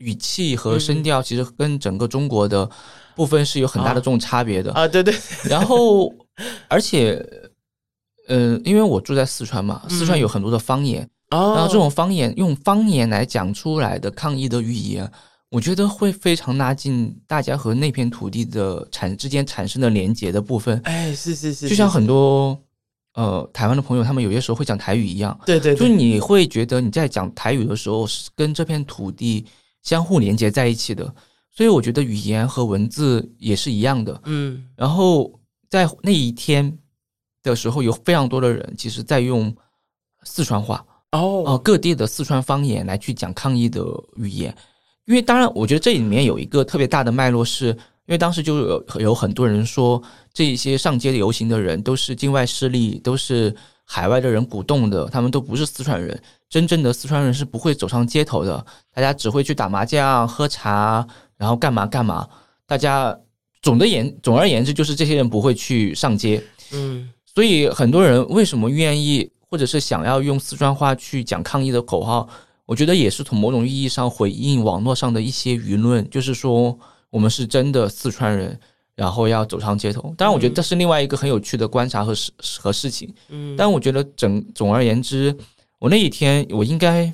[0.00, 2.68] 语气和声调其实跟整个中国的
[3.14, 5.14] 部分是有很大的这种差别的啊，对对。
[5.44, 6.12] 然后，
[6.68, 7.18] 而且，
[8.28, 15.10] 呃，因为我住在四川嘛，四川有很多的方言，然后这种方言用方言来讲出来的抗议的语言，
[15.50, 20.80] 我觉得会非常拉近大家和那片土地的产之间产生的连结的部分。
[20.84, 22.58] 哎，是是是，就像很多
[23.14, 29.44] 呃台湾的朋友，他们有些时候会讲台语一样，对对，就是你会觉得你在讲台语的时候，是跟这片土地。
[29.82, 31.14] 相互连接在一起的，
[31.54, 34.20] 所以我觉得语言和文字也是一样的。
[34.24, 35.32] 嗯，然后
[35.70, 36.76] 在那一天
[37.50, 39.54] 的时候，有非常多的人其实在用
[40.24, 43.82] 四川话哦，呃，各地的四川方言来去讲抗议的
[44.16, 44.54] 语言。
[45.06, 47.70] 因为当然，我觉得这里面有一个特别大的脉络是，是
[48.06, 53.54] 因为当时就有有很多人说，这一些上街游行的人都是境外势力，都是
[53.84, 56.20] 海外的人鼓动的，他们都不是四川人。
[56.48, 61.06] 真正的四川人是不会走上街头的，大家只会去打麻将、喝茶，
[61.36, 62.28] 然后干嘛干嘛。
[62.66, 63.16] 大家
[63.62, 66.42] 总的言总而言之，就是这些人不会去上街。
[66.72, 72.26] 嗯，所以很多人为什么愿意或者是想要用四川话去讲抗议的口号，
[72.64, 76.76] 我觉得也是从某种意义上回应网络上的一些舆论，就是说
[77.10, 78.58] 我们是真的四川人，
[78.94, 80.14] 然后要走上街头。
[80.16, 83.14] 当然，我觉得这是另外一个很有趣的观察和事和事情。
[83.28, 85.36] 嗯，但我觉得整总而言之。
[85.78, 87.12] 我那一天，我应该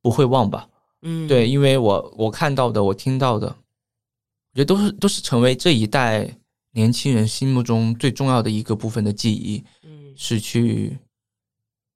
[0.00, 0.68] 不会忘吧？
[1.02, 6.32] 嗯，对，因为我我看到的，我听到的，我觉得都是都是成为这一代
[6.72, 9.62] 年轻人心目中最重要的一个部分的记忆。
[9.82, 10.98] 嗯，是去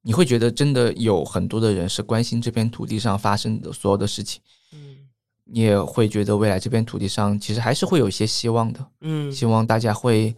[0.03, 4.41] 你会觉得真的有很多的人是关心这片土地上发生的所有的事情。
[4.73, 4.97] 嗯，
[5.45, 8.87] 你也会觉得未来这片土地上其实还是会有一些希望的。
[9.01, 10.35] 嗯，希望大家会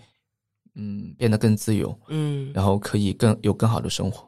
[0.74, 1.98] 嗯变得更自由。
[2.09, 4.27] 嗯，然后可以更有更好的生活。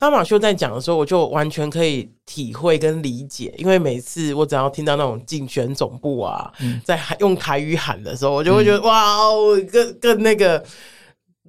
[0.00, 10.64] 当马修在讲的时候，我就完全可以体会跟理解，因为每次我只要听到那种竞选总部啊，嗯、在喊用台语喊的时候，我就会觉得、嗯、哇哦，更更那个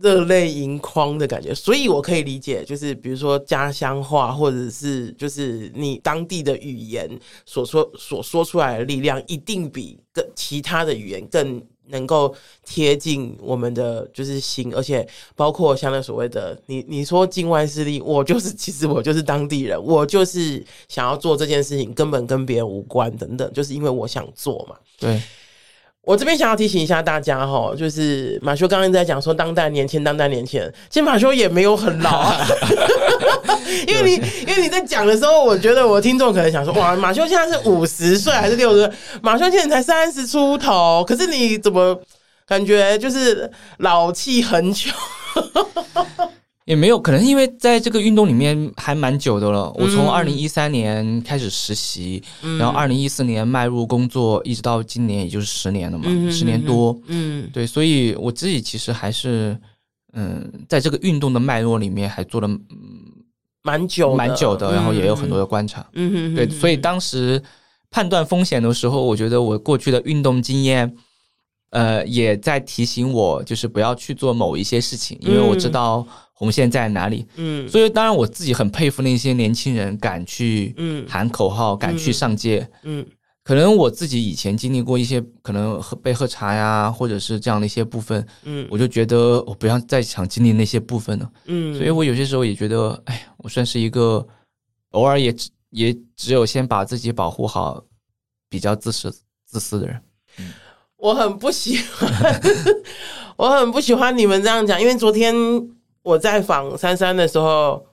[0.01, 1.55] 热泪盈眶的感觉。
[1.55, 7.09] 所以我可以理解，就是比如说家乡话，或者是就是你当地的语言
[7.45, 11.63] 所说所说出来的力量，一定比跟其他的语言更。
[11.91, 12.34] 能够
[12.65, 24.75] 贴近我们的就是心，而且包括像那所谓的你你说境外势力，我就是其实我就是当地人，我就是想要做这件事情，根本跟别人无关等等，就是因为我想做嘛。
[24.99, 25.21] 对。
[26.03, 32.47] 我这边想要提醒一下大家哈，就是马修刚刚在讲说当代年轻，当代年轻人，其实马修也没有很老啊，
[33.87, 34.13] 因为你
[34.47, 38.91] 因为你在讲的时候，我觉得我听众可能想说，哇，马修现在是五十岁还是六十岁？
[39.21, 42.01] 马修现在才三十出头，可是你怎么
[42.47, 44.89] 感觉就是老气横秋？
[46.65, 49.71] 也没有可能，因为在这个运动里面还蛮久的了。
[49.71, 56.95] 我从二零一三年开始实习，嗯、然后二零一四年迈入工作，一直到今年，也就是十年了嘛，嗯、十年多。
[57.08, 59.58] 嗯，对，所以我自己其实还是，
[60.13, 62.47] 嗯，在这个运动的脉络里面还做了
[63.63, 65.84] 蛮、嗯、久蛮久的，然后也有很多的观察。
[65.93, 67.41] 嗯，对，所以当时
[67.89, 70.95] 判断风险的时候，我觉得我过去的运动经验，
[71.71, 76.08] 呃，也在提醒我，就是不要去做某一些事情，因为我知道。
[76.41, 77.23] 红线在哪里？
[77.36, 80.75] 嗯，所以当然我自己很佩服那些年轻人敢去
[81.08, 82.67] 喊口号，嗯、敢去上街。
[82.82, 83.06] 嗯，
[83.43, 88.25] 可能我自己以前经历过一些可能喝被喝茶呀，或者是这样的一些部分。
[88.45, 91.32] 嗯，我就觉得我不要再想经历那些部分了。
[91.45, 94.27] 嗯，所以我有些时候也觉得，哎，我算是一个
[94.93, 97.84] 偶尔也只也只有先把自己保护好，
[98.49, 100.01] 比较自私自私的人。
[100.39, 100.51] 嗯，
[100.97, 102.41] 我很不喜欢，
[103.38, 105.36] 我很不喜欢你们这样讲，因为昨天。
[106.03, 107.85] 我在访珊珊的时候，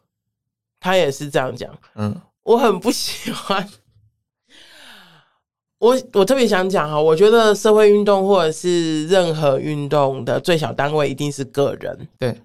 [0.81, 1.71] 他也是这样讲。
[1.95, 3.69] 嗯，我很不喜欢。
[5.79, 12.09] 我我特别想讲哈，我觉得社会运动或者是任何运动的最小单位一定是个人。
[12.19, 12.41] 对。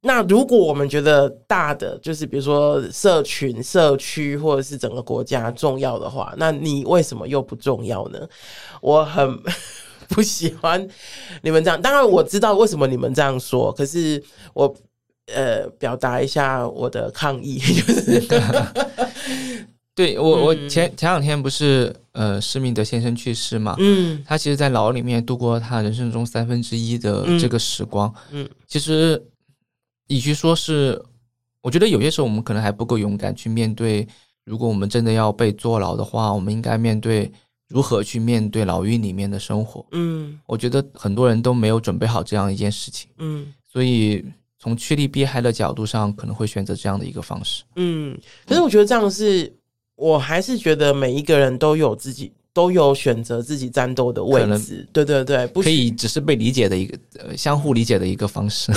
[0.00, 8.28] 那如果我们觉得大的，就是比如说社群、社区或者是整个国家重要的话，那你为什么又不重要呢？
[8.82, 9.40] 我很。
[10.10, 10.86] 不喜欢
[11.42, 14.74] 你们这样，当然我知道为什么你们这样说，可是我
[15.34, 18.22] 呃表达一下我的抗议， 就是
[19.94, 29.22] 对我我前前两天不是呃施明德先生去世嘛，嗯，他其实，在牢里面度过他人生中三分之一的这个时光，嗯，其实
[30.08, 31.00] 与其说是，
[31.62, 34.06] 我觉得有些时候我们可能还不够勇敢去面对，
[34.44, 37.30] 如果我们真的要被坐牢的话，我们应该面对。
[37.74, 39.84] 如何去面对牢狱里面的生活？
[39.90, 43.10] 嗯，我觉得很多人都没有准备好这样一件事情。
[43.18, 44.24] 嗯，所以
[44.60, 47.64] 从趋利避害的角度上，可能会选择这样的一个方式。
[47.74, 49.52] 嗯，可是我觉得这样是，
[49.96, 54.88] 我还是觉得每一个人都有自己都有选择自己战斗的位置。
[54.92, 58.72] 对对对，不可以只是被理解的一个呃相互理解的一个方式。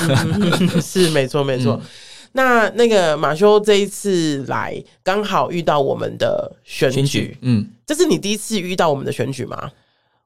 [0.81, 1.73] 是没错没错。
[1.75, 1.87] 嗯
[2.31, 9.71] 那那个马修这一次来刚好遇到我们的选举，选举，嗯，这是你第一次遇到我们的选举吗？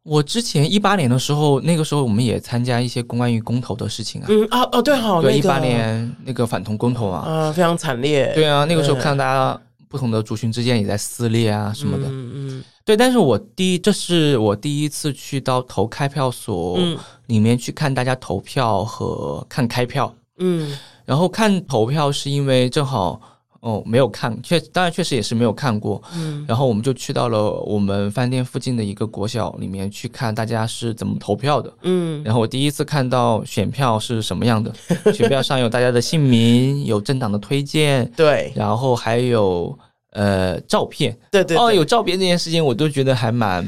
[0.03, 16.79] 我之前一八年的时候，那个时候我们也参加一些公关于公投的事情啊，嗯啊哦对好，对一八年那个反同公投啊，啊非常惨烈，对啊，那个时候看到大家不同的族群之间也在撕裂啊什么的，嗯嗯，对，但是我第一这是我第一次去到投开票所
[17.27, 20.75] 里面去看大家投票和看开票，嗯。
[21.05, 23.19] 然后看投票是因为正好
[23.61, 26.01] 哦没有看，确当然确实也是没有看过。
[26.15, 31.71] 嗯，然后我们就去到了我们饭店附近的一个国小里面去看大家是怎么投票的。
[31.83, 34.73] 嗯，然后我第一次看到选票是什么样的，
[35.13, 39.77] 选票上有大家的姓名，有政党的推荐，对，然后还有
[40.13, 43.63] 呃照片，对，对对，哦有照片这件事情我都觉得还蛮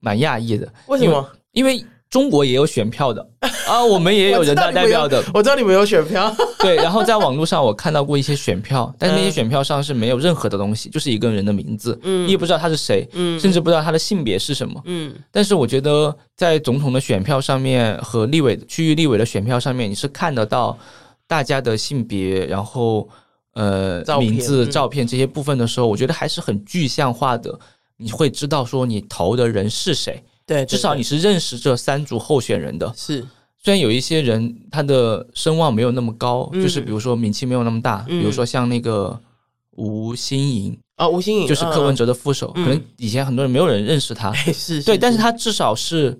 [0.00, 0.66] 蛮讶异的。
[0.86, 1.28] 为什么？
[1.52, 1.84] 因为。
[2.10, 3.24] 中国也有选票的
[3.68, 5.22] 啊，我们也有人大代表的。
[5.32, 6.74] 我知道你们有选票，对。
[6.82, 15.14] 然后在网络上我看到过一些选票，但是那些选票上是没有任何的东西，就是一个人的名字，嗯，你也不知道他是谁，嗯，甚至不知道他的性别是什么，嗯。
[15.30, 20.76] 但是我觉得在总统的选票上面和立委区域立委的选票上面，你是看得到
[21.28, 23.08] 大家的性别，然后
[23.54, 27.56] 呃名字、照片这些部分的时候，我觉得还是很具象化的，
[27.96, 30.20] 你会知道说你投的人是谁。
[30.54, 32.92] 对，至少你是认识这三组候选人的。
[32.96, 33.24] 是，
[33.62, 39.18] 虽然有一些人他的声望没有那么高，嗯、就是比如说名气没有那么大，嗯、比如说像那个
[39.76, 40.76] 吴新颖。
[40.96, 45.16] 啊，吴新颖就是柯文哲的副手，嗯、可能以前很多人没有人认识他，是，是，对，但是。
[45.16, 46.18] 他至少是。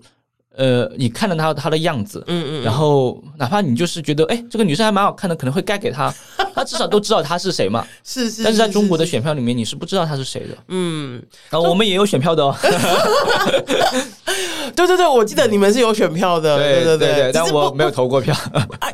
[0.57, 6.13] 呃，你看到他他的样子，嗯嗯，然后哪怕你就是觉得，哎，这个女生还蛮好看的，可能会盖给他，
[6.55, 7.87] 他至少都知道他是谁嘛。
[8.05, 8.43] 是是。
[8.43, 10.57] 但是在中国的选票里面，你是不知道他是谁的。
[10.69, 12.55] 嗯，然后我们也有选票的哦。
[14.77, 18.35] 对对对，我记得你们是有选票的，对对对，但我没有投过票。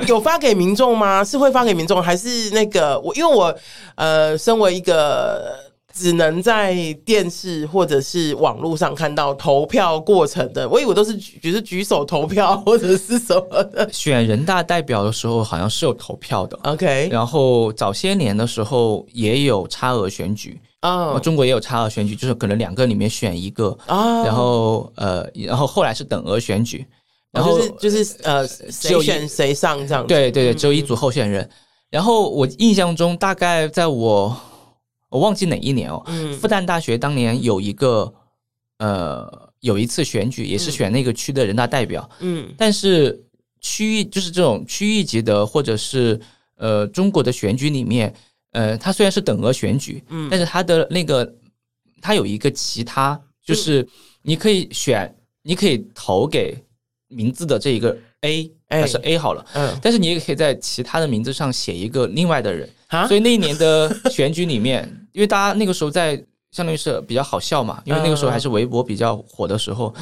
[0.07, 1.23] 有发给民众吗？
[1.23, 3.13] 是会发给民众，还是那个我？
[3.15, 3.53] 因为我
[3.95, 5.66] 呃，身为一个。
[5.97, 13.89] 只能在电视或者是网络上看到投票过程的，我以为都是举，就是举手投票或者是什么的。
[13.91, 17.09] 选人大代表的时候好像是有投票的，OK。
[17.11, 24.23] 然后早些年的时候也有差额选举啊，中国也有差额选举，就是可能两个里面选一个啊。
[24.23, 26.85] 然后呃，然后后来是等额选举，
[27.31, 30.05] 然后就是就是呃，谁选谁上这样。
[30.05, 31.49] 对对对，只有一组候选人。
[31.89, 34.35] 然后我印象中，大概在我。
[35.09, 38.13] 我忘记哪一年哦，嗯，复旦大学当年有一个
[38.77, 43.23] 呃，有一次选举，也是选那个区的人大代表，嗯，但是
[43.61, 46.19] 区域就是这种区域级的，或者是
[46.55, 48.13] 呃中国的选举里面，
[48.51, 51.35] 呃，它虽然是等额选举，嗯，但是它的那个
[52.01, 53.87] 它有一个其他，就是
[54.21, 56.55] 你可以选，你可以投给
[57.07, 62.69] 名字的这一个 A，还是 A 好了，嗯，但是你也可以在其他的名字上写一个另外的人。
[63.07, 66.15] 所以那一年的选举里面，因为大家那个时候在
[66.51, 69.93] 相当于是比较好笑嘛，因为那个时候还是微博比较火的时候，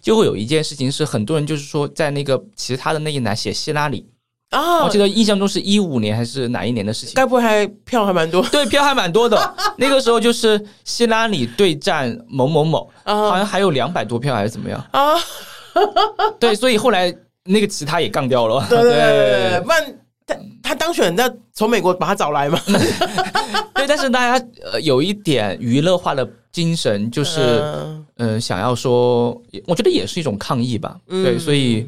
[0.00, 4.04] 就会有一件事情是很多人就是说在那个其他的那一栏写希拉里
[4.50, 7.14] 啊，我记得印象中是一五年还是哪一年的事情？
[7.14, 8.42] 该不会还票还蛮多？
[8.48, 9.54] 对，票还蛮多的。
[9.78, 15.14] 那个时候就是希拉里对战某某某，好像还有两百多票还是怎么样啊？
[16.40, 18.66] 对，所以后来那个其他也杠掉了。
[18.68, 19.98] 对对 对，不然。
[20.24, 22.56] 他他当选，那从美国把他找来嘛？
[23.74, 29.30] 对，但是大家呃有一点娱乐化的精神，就是嗯、呃、想要说，
[29.66, 30.96] 我觉得也是一种抗议吧。
[31.08, 31.84] 嗯、对，所以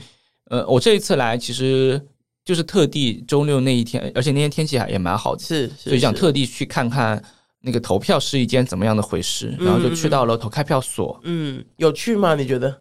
[0.51, 1.99] 呃我这一次来其实
[2.45, 7.23] 就是特地周六那一天，而且那天天气还也蛮好的，是，是，所以想特地去看看
[7.61, 11.19] 那个投票是一件怎么样的回事，然后就去到了投开票所。
[11.23, 12.35] 嗯，有趣吗？
[12.35, 12.77] 你觉得？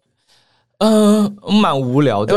[0.78, 2.34] 嗯、呃，蛮无聊的。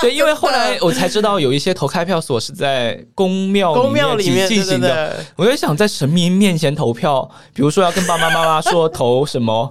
[0.00, 3.74] 对， 因为后来我才知道有一些投开票所是在宫庙
[4.16, 5.24] 里面进行的。
[5.36, 9.68] 我就想，在神明面前投票，比如说要跟爸爸妈妈说投什么，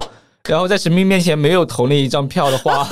[0.48, 2.88] 然后在神明面前没有投那一张票的话，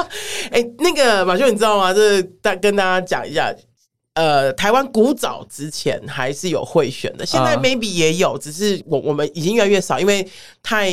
[0.50, 1.92] 哎，那个马修，你知道吗？
[1.94, 3.54] 这大跟大家讲一下。
[4.14, 10.26] 呃，台湾古早之前还是有贿选的，现在 maybe 也有，只是我我们已经越来越少，因为
[10.62, 10.90] 太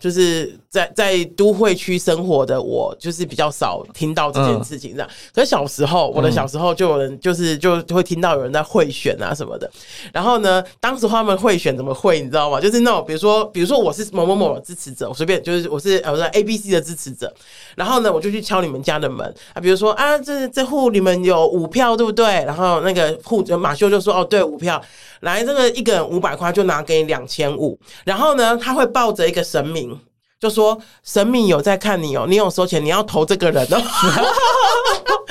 [0.00, 5.08] 就是在在都会区生活的我，就是比较少听到这件事情这样。
[5.34, 9.70] 可是小时候，我的小时候就有人就是就会听到有人在贿选啊什么的。
[10.10, 12.58] 然后呢，当时他们贿选怎么贿，你知道吗？
[12.58, 17.30] 就是那种比如说比如说我是某某某的支持者，我随便就是我是呃我是 A B C 的支持者，
[17.76, 22.24] 然后呢我就去敲你们家的门啊，比如说啊这这户你们有五票对不对？
[22.24, 24.80] 然后然后那个户马修就说：“哦，对，五票
[25.20, 27.76] 来，这个一个人五百块，就拿给你两千五。
[28.04, 29.98] 然后呢，他会抱着一个神明，
[30.42, 33.76] 就说神明有在看你哦，你有收钱，你要投这个人哦。”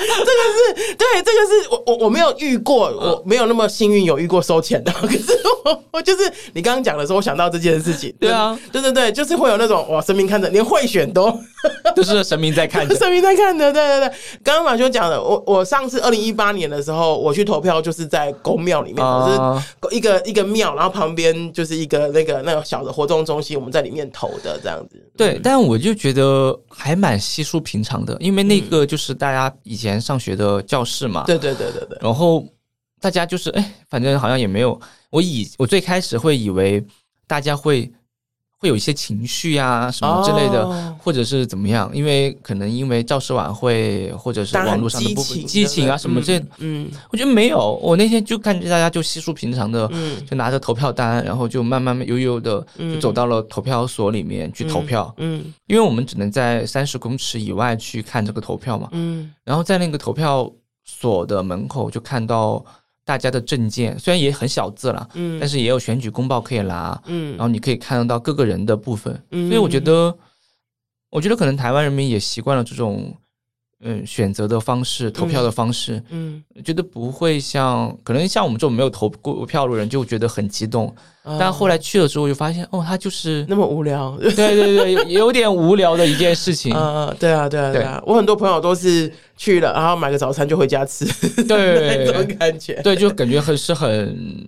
[0.02, 4.90] 这个是对，这个是我我我没有遇过，我没有那么幸运有遇过收钱的。
[5.02, 8.12] 可是我我就是你刚刚讲的时候，我想到这件事情。
[8.18, 11.30] 对啊，对对对，就是会有那种哇，神明看着，连贿选都
[11.94, 13.70] 都是神明在看着，神明在看着。
[13.70, 14.08] 对对对，
[14.42, 25.01] 刚刚马修讲的，我我上次二零一八年的时候，我去投票，就是在公庙里面，就是一个一个庙，然后旁边就是一个那个那个小的活动中心，我们在里面投的这样子。
[25.16, 31.24] 对，但我就觉得还蛮稀疏平常的，因为那个就是大家以前上学的教室嘛。
[31.24, 31.98] 对对对对对。
[32.00, 32.46] 然后
[33.00, 34.80] 大家就是哎，反正好像也没有。
[35.10, 36.84] 我以我最开始会以为
[37.26, 37.90] 大家会
[38.62, 47.76] 会有一些情绪啊什么之类的，哦、或者是怎么样，因为可能因为教师晚会或者是网络上的部分激情啊什么这，嗯，我觉得没有。
[47.82, 60.48] 我那天就看见大家就稀疏平常的，嗯，就拿着投票单，然后就慢慢悠悠的就走到了投票所里面去投票，嗯，嗯，因为我们只能在三十公尺以外去看这个投票嘛，嗯，然后在那个投票
[60.84, 62.64] 所的门口就看到。
[63.04, 70.16] 大家的证件虽然也很小字了，嗯，但是也有选举公报可以拿，嗯，然后你可以看得到各个人的部分，嗯，所以我觉得，
[71.10, 73.14] 我觉得可能台湾人民也习惯了这种，
[73.82, 80.94] 嗯选择的方式、投票的方式，嗯，觉得不会像可能像我们这种没有投过票的人就觉得很激动。
[81.38, 84.18] 但后来去了之后，就发现哦，他就是那么无聊。
[84.18, 86.74] 对对对，有点无聊的一件事 情。
[86.74, 88.02] 呃，对啊，对啊，对啊。
[88.04, 91.04] 我很多朋友都是去了，然后买个早餐就回家吃，
[91.44, 92.74] 对 那种感觉。
[92.82, 93.88] 对，就感觉很是很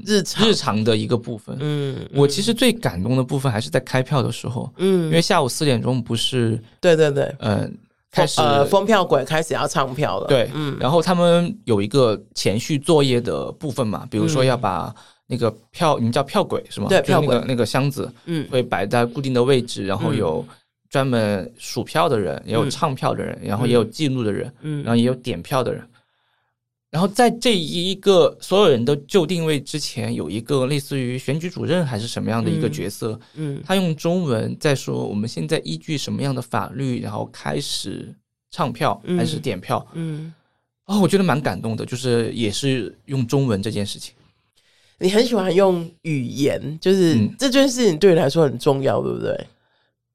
[0.05, 1.57] 日常日常的一个部分。
[1.61, 4.69] 嗯，我其实最感动的部分还是在开票的时候。
[4.79, 6.61] 嗯，因为下午四点钟不是？
[6.81, 7.73] 对对对，嗯，
[8.15, 10.27] 开始呃，封票鬼开始要唱票了。
[10.29, 14.95] 对，嗯，然后他们有一个前序作业的部分嘛，比如说要把。
[15.27, 16.87] 那个票，你们叫票鬼是吗？
[16.87, 20.45] 对，票鬼那个那个箱子，嗯，会摆在固定的位置，然后有
[20.91, 25.83] 专门数票的人，也有唱票的人，然后也有记录的人，嗯，然后也有点票的人。
[26.95, 38.15] 然后在这一个所有人都就定位之前，有一个类似于选举主任还是什么样的一个角色，嗯，他用中文在说我们现在依据什么样的法律，然后开始
[38.53, 40.33] 唱票还是点票，嗯，
[40.87, 44.15] 哦，我觉得蛮感动的，就是也是用中文这件事情。
[45.01, 49.47] 你很喜欢用语言，就是、嗯、这件事情对你来说很重要，对不对？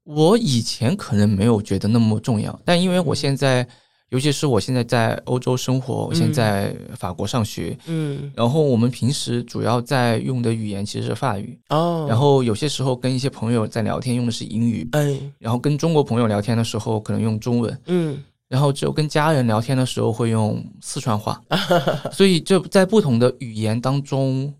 [0.04, 3.68] 我以前可能没有觉得那么重要，但因为我现在，
[4.10, 11.58] 尤其是我现在在欧洲生活，我现在法国上学，嗯，然后我们平时主要在用的语言其实是法语。
[11.68, 21.40] 哦，然后有些时候跟一些朋友在聊天用的是英语，哎，然后跟中国朋友聊天的时候可能用中文，嗯，然后只有跟家人聊天的时候会用四川话，
[22.12, 24.52] 所以就在不同的语言当中。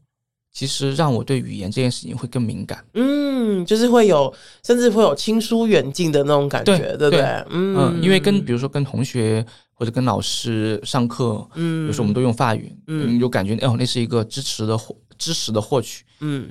[0.53, 4.35] 其实让我对语言这件事情会更敏感，嗯，就是会有，
[4.65, 7.23] 甚至会有亲疏远近的那种感觉，对，对不对？
[7.51, 16.51] 嗯，嗯，因为跟比如说跟同学或者跟老师上课，嗯，有时候我们都用法语，嗯，有感觉哦，那是一个知识的获知识的获取，嗯，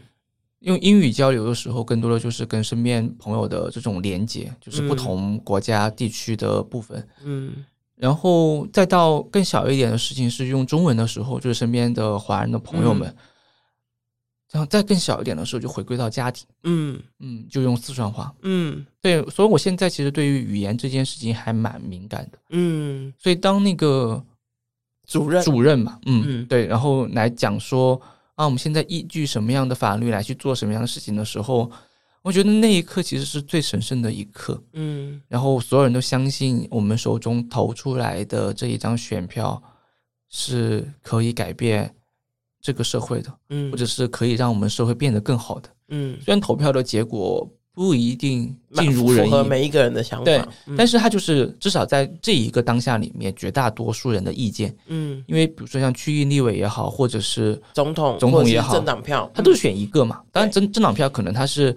[0.62, 7.66] 用英语交流的时候，更多的就是跟身边朋友的这种连接，就是不同国家地区的部分，嗯，
[7.98, 13.06] 然后再到更小一点的事情是用中文的时候，就是身边的华人的朋友们。
[13.10, 13.16] 嗯
[14.52, 17.00] 然后再更小一点的时候，就回归到家庭，嗯。
[17.20, 24.24] 嗯，就用四川话，嗯，对，所以我现在其实对于语言这件事情还蛮敏感的，嗯，所以当那个
[25.06, 25.44] 主任。
[25.44, 26.46] 主任嘛，嗯，嗯。
[26.48, 28.02] 对，然后来讲说
[28.36, 31.70] 啊，我们现在依据什么样的法律来去做什么样的事情的时候，
[32.24, 39.62] 我觉得那一刻其实是最神圣的一刻，嗯，然后所有人都相信我们手中投出来的这一张选票
[40.30, 41.94] 是可以改变。
[42.62, 50.44] 这个社会的，嗯，或者是可以让我们社会变得更好的，嗯，虽然投票的结果不一定尽如人意，符合每一个人的想法，对，
[50.78, 60.22] 但是他就是至少在这一个当下里面，绝大多数人的意见，嗯，因为比如说像区域立委也好，或者是总统，总统也好，政党票，他都是选一个嘛。
[60.32, 61.74] 当然，政政党票可能他是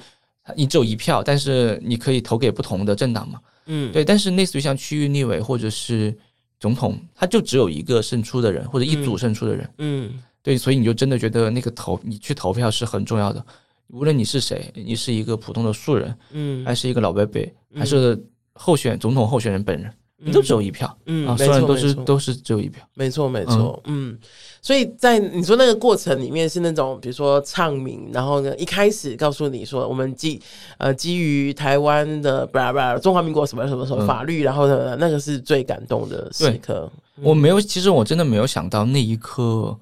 [0.57, 4.05] 你只有一票，但是你可以投给不同的政党嘛，嗯，对。
[4.05, 6.13] 但是类似于像区域立委或者是
[6.59, 10.21] 总统，他就只有一个胜出的人，或者一组胜出的人，嗯。
[10.43, 13.45] 对，所以你就真的觉得那个投你去投票是很重要的，
[13.89, 17.41] 无论你是谁，你是一个普通的素人，嗯，还是一个老伯伯，
[17.71, 18.21] 嗯、还是
[18.55, 19.89] 候选总统候选人本人，
[20.19, 24.19] 嗯、你都只有一票，嗯，啊，所有人都是都是只有一票，没错没错，嗯，嗯，
[24.61, 30.41] 所以在你说那个过程里面是那种，比如说唱名，然后呢，一开始告诉你说我们基
[30.79, 36.91] 呃基于台湾的布拉布拉中华民国什么什么什么法律，嗯、然后呢，那个是最感动的时刻。
[37.19, 39.79] 嗯、我没有，其实我真的没有想到那一刻。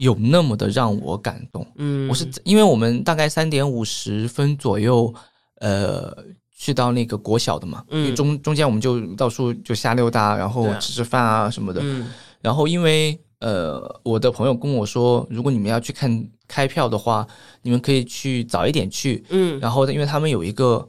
[0.00, 5.12] 有那么的让我感动，嗯，我是因为我们大概三点五十分左右，
[5.56, 6.16] 呃，
[6.56, 17.26] 去到那个国小的嘛，嗯，中中间我们就到处就瞎溜达，然后吃吃饭啊什么的，嗯，然后因为呃，我的朋友跟我说，如果你们要去看开票的话，
[17.60, 20.88] 你们可以去早一点去，嗯，然后因为他们有一个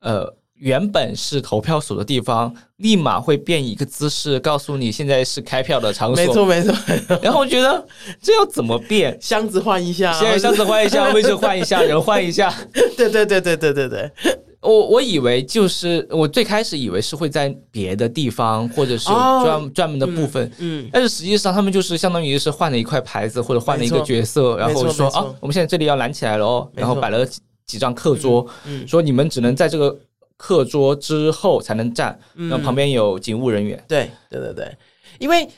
[0.00, 0.32] 呃。
[0.60, 6.16] 原本是投票所的地方，立马会变一个姿势，告诉你现在是开票的场所。
[6.16, 6.74] 没错，没错。
[7.20, 7.84] 然后我觉得
[8.22, 9.18] 这要怎么变？
[9.20, 12.54] 箱子换一下，现在箱子换一下， 位置换一下，人换一下。
[12.96, 14.10] 对对对对对对对。
[14.60, 20.50] 我我以为就是我最开始以为是会在别的地方，或者是有专专门的部分。
[20.58, 20.88] 嗯。
[20.92, 28.46] 但是实际上他们就是相当于是换了一块牌子，或者换了一个角色，然后说啊，我们现在这里要拦起来了哦，然后摆了几几张课桌，
[28.86, 29.94] 说你们只能在这个。
[30.36, 33.78] 课桌之后才能站，然后旁边有警务人员。
[33.78, 34.76] 嗯、对对对对，
[35.18, 35.48] 因为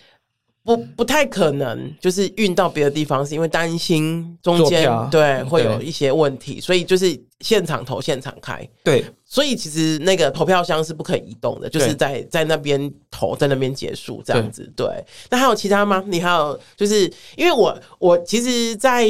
[0.63, 8.69] 不不太可能就是运到别的地方，是因为担心中间对会有一些问题，所以就是现场投现场开。
[8.85, 14.71] 对，所以其实那个投票箱是不可以移动的，就是在在那边投，在那边结束这样子。
[14.77, 14.87] 对，
[15.31, 16.05] 那还有其他吗？
[16.07, 19.07] 你还有就是因为我我其实，在。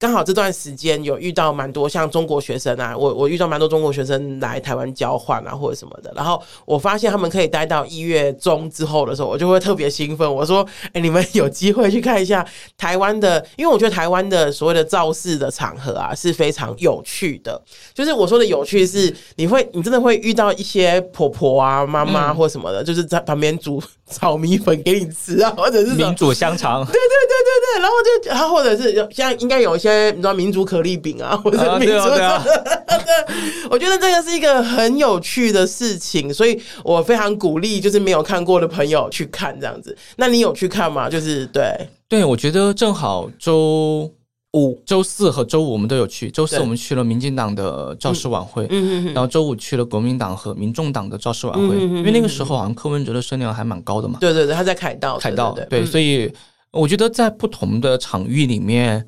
[0.00, 10.34] 刚好这段时间有遇到蛮多像中国学生啊，我我遇到蛮多中国学生来台湾交换啊或者什么的，然后我发现他们可以待到一月中之后的时候，我就会特别兴奋。
[10.34, 12.42] 我说：“哎、欸，你们有机会去看一下
[12.78, 17.60] 台湾的，因为我觉得台湾的所谓的造势的场合啊是非常有趣的。
[17.92, 29.89] 就是我说的有趣是，你会你真的会遇到一些婆婆啊、妈妈或什么的，嗯、就是在旁边煮炒米粉给你吃啊，或者是民主香肠， 对对对对对，然后就然后或者是像应该有一些。
[30.10, 33.24] 你知道民族可丽饼啊，或者民族、啊对啊对啊、
[33.70, 39.96] 我觉得这个是一个很有趣的事情，所以我非常鼓励，就是没有看过的朋友去看这样子。
[40.16, 41.08] 那你有去看吗？
[41.08, 44.10] 就是对对，我觉得正好周
[44.52, 46.30] 五、周四和周五我们都有去。
[46.30, 54.18] 周四我们去了民进党的造势晚会，嗯，然后周五去了国民党和民众党的造势晚会，因为那个时候好像柯文哲的声量还蛮高的嘛。
[54.20, 56.32] 对对对，他在凯道，凯道，对，所以
[56.72, 59.06] 我觉得在不同的场域里面。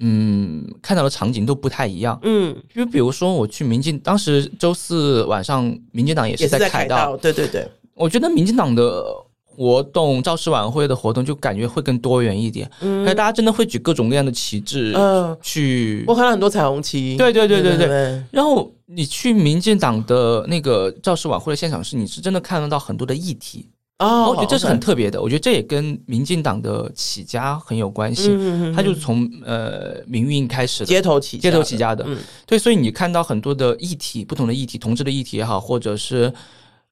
[0.00, 2.18] 嗯，看到的场景都不太一样。
[2.22, 7.16] 嗯，就比如说我去民进，当时周四晚上，民进党也是在凯道。
[7.16, 9.04] 对对对，我觉得民进党的
[9.44, 12.70] 活动、造势晚会的活动就感觉会更多元一点。
[12.80, 16.04] 嗯，大家真的会举各种各样的旗帜，嗯，去。
[16.06, 17.16] 我看到很多彩虹旗。
[17.16, 18.22] 对对对对对。
[18.30, 23.66] 然后你去民进党的那个造势晚会的现场是，你是真的看得到很多的议题。
[23.98, 25.22] 哦，我觉得这是很特别的。
[25.22, 28.36] 我觉得这也跟民进党的起家很有关系。
[28.74, 32.06] 他就是从呃民运开始，街头起街头起家的。
[32.44, 36.30] 对，所以你看到很多的议题，不同的议题，同志的议题也好，或者是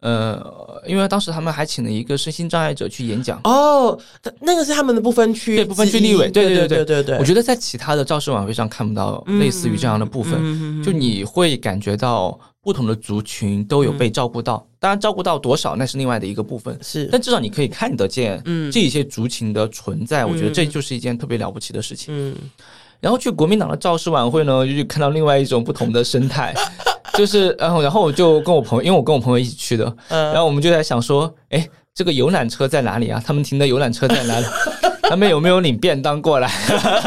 [0.01, 3.39] 呃，因为当时他们还请了一个身心障碍者去演讲。
[3.45, 3.99] 哦，
[4.41, 6.31] 那个是他们的不分区，对，不分区立委。
[6.31, 7.19] 对对对对对。
[7.19, 12.41] 我觉得在其他的造势晚会上看不到类似于这样的部分，就你会感觉到。
[12.65, 16.77] 不同的族群都有被照顾到，当然照顾到多少那是另外的一个部分。
[16.83, 22.07] 是，但至少你可以看得见，嗯，这些族群的存在，我觉得这就是一件特别了不起的事情。
[22.17, 22.35] 嗯，
[23.01, 26.55] 然后去国民党的造势晚会呢，就看到另外一种不同的生态，
[27.13, 33.23] 就是，然后，然后我就跟我朋友，因为我跟我朋友一起去的，然后我们就在想说，哎，这个游览车在哪里啊？
[33.25, 34.47] 他们停的游览车在哪里？
[35.05, 36.51] 他们有没有领便当过来？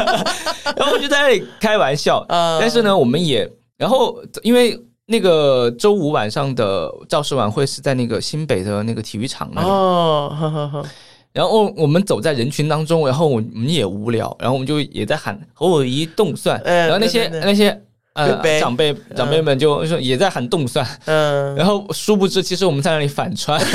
[0.76, 4.80] 然后我就在那里开玩笑，但是呢，我们也，然后因为。
[5.10, 9.66] 那个周五晚上的造势晚会是在那个新北的那个体育场那里。
[9.66, 10.84] 哦，呵呵呵，
[11.32, 17.80] 然后我们走在人群当中，然后我们也无聊，然后我们就也在喊“侯友宜冻蒜”，然后那些那些
[18.12, 23.58] 呃长辈长辈们就说也在喊“动算”，嗯，然后殊不知其实我们在那里反串。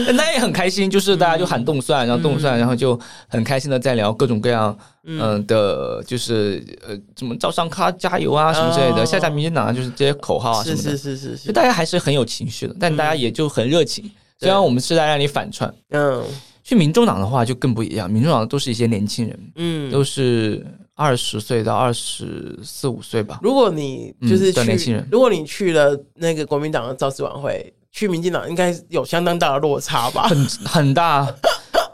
[0.14, 5.44] 那也很开心，就是大家就喊动蒜，然后动算，然后就很开心的在聊各种各样，嗯。
[5.46, 14.08] 的，就是呃，什么招商咖加油啊什么之类的，下下民进党就是这些口号啊什么的，是是是是，就大家还是很有情绪的，但大家也就很热情。
[14.38, 16.22] 虽然我们是在那里反串，嗯，
[16.62, 20.64] 去民众党的话就更不一样，民众党都是一些年轻人，嗯，都是
[20.94, 23.40] 二十岁到二十四五岁吧。
[23.42, 27.72] 如果你就是年轻人，如果你去了那个国民党的造势晚会。
[27.92, 30.22] 去民进党应该有相当大的落差吧？
[30.28, 31.32] 很很大。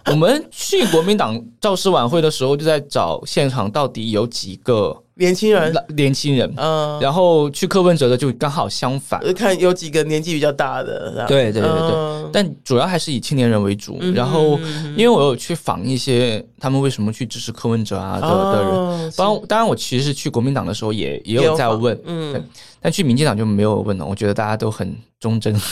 [0.07, 6.51] 我们去国民党造势晚会的时候，就在找现场到底有几个年轻人，年轻人。
[6.57, 11.26] 嗯，然后去柯文哲的就刚好相反，看有几个年纪比较大的。
[11.28, 13.99] 对对对对，但主要还是以青年人为主。
[14.14, 14.59] 然后，
[14.96, 19.12] 因为我有去访一些他们为什么去支持柯文哲啊的的人。
[19.14, 22.49] 当当然，我其实去国民党的时候也也有在问，嗯，
[22.81, 24.05] 但去民进党就没有问了。
[24.05, 25.55] 我觉得大家都很忠贞。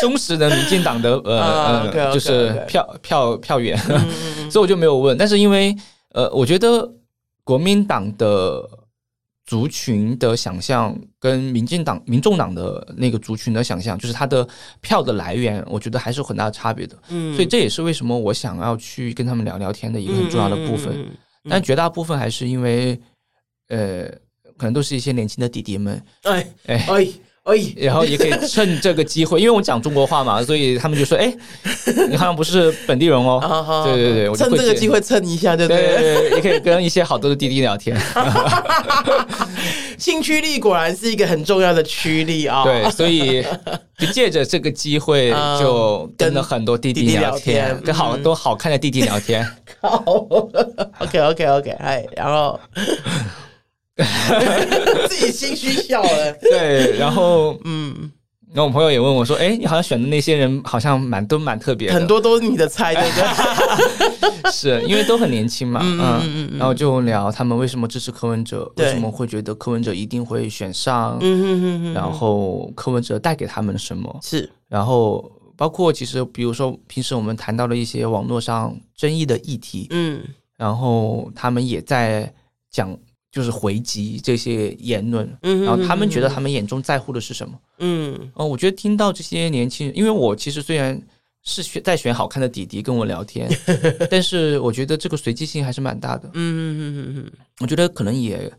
[0.00, 3.76] 忠实的民进党的呃呃，就是票票票源，
[4.50, 5.16] 所以我就没有问。
[5.16, 5.76] 但是因为
[6.12, 6.90] 呃，我觉得
[7.44, 8.68] 国民党的
[9.44, 14.48] 族群的想象跟民进党、民众党的那个族群的想象，就是他的
[14.80, 16.96] 票的来源，我觉得还是有很大的差别的。
[17.10, 21.06] 嗯，所以这也是为什么我想要去跟他们聊聊天的一个很重要的部分。
[21.50, 22.98] 但绝大部分还是因为
[23.68, 24.08] 呃，
[24.62, 26.00] 可能都是一些年轻的弟弟们。
[26.22, 27.08] 哎哎哎。
[27.44, 31.34] 哎，然后也可以趁这个机会，因为我讲中国话嘛，所以他们就说：“哎，
[32.08, 33.40] 你好像不是本地人哦。”
[33.84, 35.96] 对对对，趁这个机会蹭一下，对不对？
[35.98, 38.00] 对，也可以跟一些好多的弟弟聊天。
[39.98, 42.62] 新趋力果然是一个很重要的驱力啊！
[42.62, 43.44] 对，所以
[43.98, 49.44] 就借着这个机会， 就跟了很多弟弟聊天，跟好多好看的弟弟聊天。
[49.82, 50.00] 好
[51.00, 52.60] ，OK OK OK，哎，然后。
[55.08, 56.32] 自己心虚笑了。
[56.40, 58.10] 对，然后嗯，
[58.52, 74.18] 然后我朋友也问我说：“哎，你好像选的那些人好像蛮都蛮特别的，很多都是你的菜，对不对？”是因为都很年轻嘛，嗯嗯嗯，然后就聊他们为什么支持柯文哲，为什么会觉得柯文哲一定会选上，嗯嗯嗯，然后柯文哲带给他们什么？
[74.22, 80.22] 是，然后包括其实比如说平时我们谈到了一些网络上争议的议题，嗯，
[80.56, 82.32] 然后他们也在
[82.70, 82.94] 讲，
[83.32, 87.58] 就是回击这些言论，嗯，然后他们觉得他们眼中在乎的是什么？
[87.78, 91.00] 嗯，哦，我觉得听到这些年轻人，因为我其实虽然
[91.42, 93.50] 是选在选好看的弟弟跟我聊天，
[94.08, 98.52] 但是我觉得这个随机性还是蛮大的，嗯嗯嗯嗯嗯，我觉得可能也。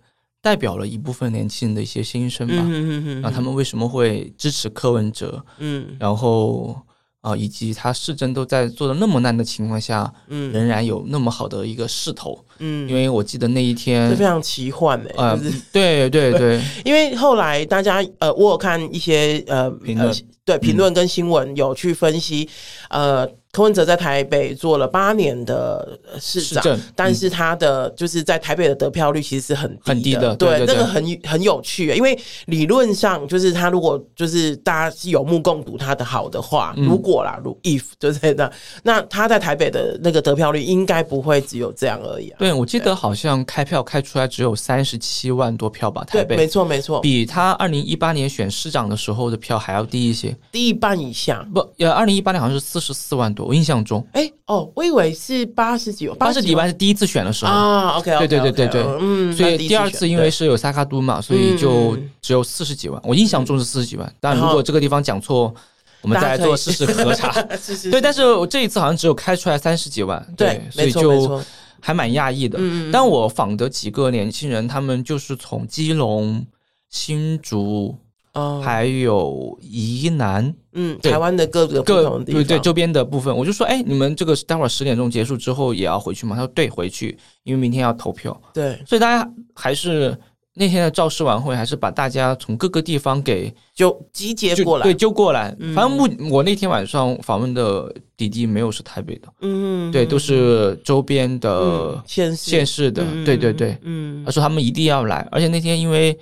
[0.44, 5.42] 代表了一部分年轻人的一些心声吧，嗯哼哼哼，然后他们为什么会支持柯文哲？
[5.60, 6.76] 嗯，然后
[7.24, 15.40] 啊、呃，以及它市政都在做的那么烂的情况下，嗯，仍然有那么好的一个势头，嗯，因为我记得那一天是非常奇幻的、欸，呃，
[15.72, 20.14] 对对对， 因为后来大家呃，我有看一些呃评论，
[20.44, 22.50] 对评论跟新闻有去分析，
[22.90, 23.32] 嗯、呃。
[23.54, 30.36] 柯文哲在台北做了八年的市长，嗯、但是他的就是在台北的得票率其实是很低的，很低的。
[30.36, 38.52] 对，对，对，对，这个很很有趣，因为理论上就是他如果就是大家是有目共睹他的好的话，嗯、如果啦，如 if 就是这，
[38.82, 42.40] 那他在台北的那个得票率应该不会只有这样而已、啊。
[42.40, 46.36] 对，我记得好像开票开出来只有三十七万多票吧，台北。
[46.36, 51.48] 没错没错，比他二零一八年选市长的时候的票还要低一些，低一半以下。
[51.54, 53.43] 不，呃，二零一八年好像是四十四万多。
[53.44, 57.98] 我印象中，哎哦，我以为是八十几万，八十几万是第一次选的时候啊。
[57.98, 63.02] OK，对对对对对，嗯，所以第二次因为是有萨卡都嘛，所以就只有四十几万。
[63.04, 65.54] 我印象中是四十几万，但如果这个地方讲错，
[66.02, 67.32] 我们再来做事实核查。
[67.92, 71.42] 对，但是我这一次好像只有开出来三十几万，对，所以就
[71.80, 72.60] 还蛮讶异的。
[72.92, 76.46] 但我访的几个年轻人，他们就是从基隆、
[76.90, 77.96] 新竹。
[78.34, 86.36] 哦，还有宜南，嗯，台湾的各个各地方，对对，周边的部分，我就说，哎，你们这个待会儿十点钟结束之后也要回去吗？
[86.36, 88.36] 他说对，回去，因为明天要投票。
[88.52, 90.18] 对，所以大家还是
[90.56, 95.56] 那天的造势晚会，还是把大家从各个地方给就集结过来，对，就过来。
[95.60, 106.18] 嗯、反正我我那天晚上访问的弟弟没有是台北的，嗯，对，都是周边的县县市的，嗯、对对对，嗯，他说他们一定要来，而且那天因为。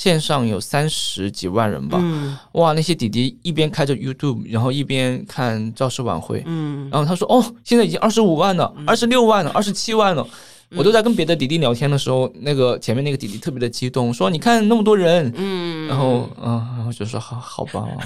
[0.00, 2.72] 线上有三十几万人吧，嗯、哇！
[2.72, 10.26] 那些弟弟一边开着 YouTube，然后一边看造势晚会，嗯，然后他说：“哦，现在已经二十五万了，二十六万了，二十七万了。
[10.70, 17.98] 嗯”我都在跟别的弟弟聊天的时候，那个前面那个弟弟特别的激动，说：“你看那么多人。”嗯，然后嗯，然后就说：“好好棒啊。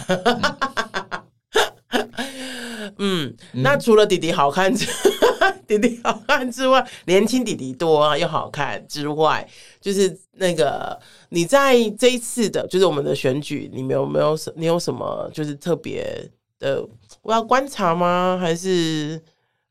[2.98, 4.84] 嗯”嗯，那除了弟弟好看之
[5.66, 9.48] 弟弟好看之外，年轻弟弟多又好看之外，
[9.80, 10.98] 就是那个。
[11.30, 16.30] 你在这一次的，就是我们的选举你们有没有什，你有什么就是特别
[16.60, 16.86] 的，
[17.22, 18.38] 我要观察吗？
[18.40, 19.20] 还是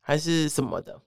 [0.01, 0.99] 还是什么的？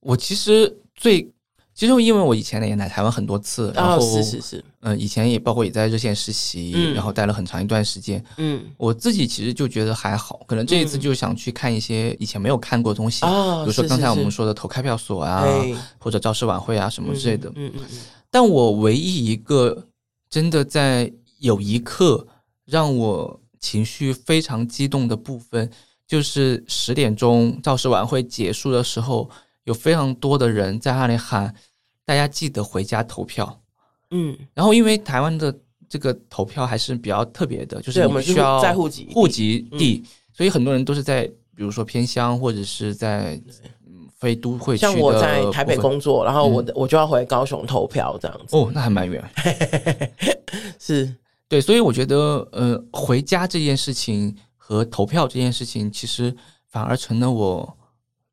[0.00, 1.30] 我其实最，
[1.76, 17.86] 其实因为我以前呢也来台湾很多次，然后、哦、是是是，嗯、呃，以前也包括也在热线实习，嗯、然后待了很长一段时间，嗯，我自己其实就觉得还好，可能这一次就想去看一些以前没有看过的东西，嗯、比如说刚才我们说的投开票所啊，是是是或者造势晚会啊什么之类的，嗯嗯嗯。
[17.92, 17.98] 嗯。
[18.30, 19.86] 但我唯一一个
[20.30, 22.26] 真的在有一刻
[22.64, 25.70] 让我情绪非常激动的部分，
[26.06, 29.28] 就是十点钟造势晚会结束的时候，
[29.66, 31.54] 有非常多的人在那里喊
[32.04, 33.60] ：“大家记得回家投票。”
[34.10, 35.54] 嗯，然后因为台湾的
[35.88, 40.02] 这个投票还是比较特别的，就是我们需要在户籍户籍地，
[40.32, 43.40] 所以很多人都是在比如说偏乡或者是在。
[44.18, 48.56] 非都会像我在台北工作，然后我我就要回高雄投票这样子。
[48.56, 49.22] 哦，那还蛮远。
[50.80, 51.14] 是，
[51.46, 52.16] 对，所以我觉得，
[52.52, 56.34] 呃，回家这件事情和投票这件事情，其实
[56.66, 57.76] 反而成了我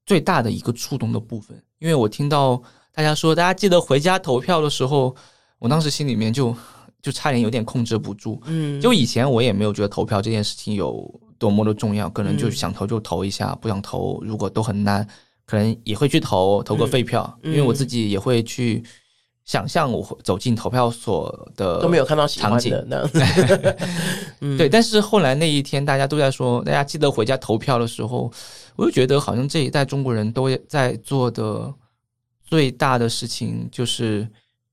[0.05, 1.61] 最大的一个触动的部分。
[1.79, 2.61] 因为我听到
[2.93, 5.15] 大家说，大家记得回家投票的时候，
[5.59, 6.55] 我当时心里面就
[7.01, 8.41] 就差点有点控制不住。
[8.45, 15.07] 嗯，就以前我也没有觉得投票这件事情有多么的重要，可能就想投就投一下，不想投如果都很难。
[15.45, 18.81] 可能也会去投投个废票，因为我自己也会去
[19.43, 23.05] 想象我走进投票所的都没有看到场景的
[24.57, 28.31] 对，但是后来那一天大家都在说，大家记得回家投票的时候，
[28.75, 31.73] 我就觉得好像这一代中国人都在做的
[32.43, 34.27] 最大的事情就是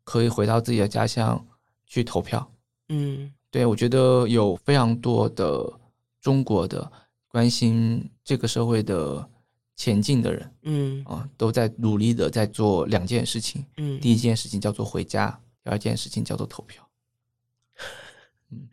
[0.05, 1.45] 可以回到自己的家乡
[1.87, 2.51] 去投票。
[2.89, 5.73] 嗯，对，我觉得有非常多的
[6.21, 6.91] 中国的
[7.29, 9.29] 关心这个社会的。
[9.77, 16.87] 前进的人，嗯啊，都在努力的在做两件事情，嗯，第一件事情叫做回家，第二件事情叫做投票。
[18.51, 18.69] 嗯，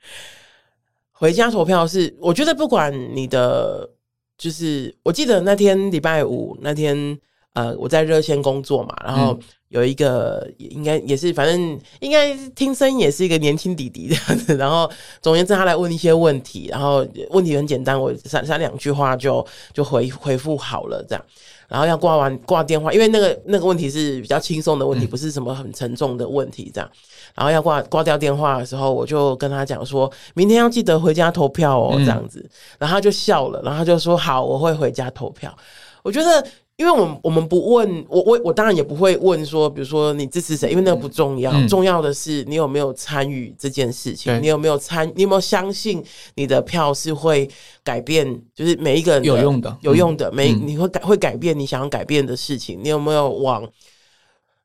[1.13, 3.89] 回家投票是，我觉得不管你的，
[4.37, 7.17] 就是我记得那天礼拜五那天，
[7.53, 9.37] 呃，我在热线工作嘛，然后
[9.69, 14.55] 有一个应该也是，反正应该听声音也是一个年轻弟弟这样子。
[14.57, 14.89] 然后
[15.21, 21.25] 总而言之，他来问一些问题，然后问题很简单，我三三两句话就就回回复好了这样。
[21.67, 26.89] 然后要挂完挂电话，因为那个那个问题是比较轻松的问题，不是什么很沉重的问题这样。
[27.35, 32.47] 然后要挂挂掉电话的时候，我就跟他讲说，明天要记得回家投票哦，这样子。
[32.79, 35.55] 然后他就笑了，然后他就说好，我会回家投票。
[36.03, 36.45] 我觉得。
[36.77, 44.39] 因为我们我们不问我我我当然也不会问说，比如说你支持谁，因为那个不重要，嗯、重要的是你有没有参与这件事情，对。
[44.41, 46.03] 你有没有参，你有没有相信
[46.35, 47.49] 你的票是会
[47.83, 49.75] 改变，就是每一个人有用的。
[49.81, 53.67] 有用的，每你会改会改变你想要改变的事情，你有没有往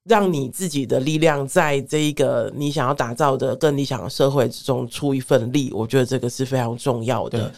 [0.05, 5.71] 让你自己的力量在这一个你想要打造的更理想的社会之中出一份力？
[5.73, 7.51] 我觉得这个是非常重要的。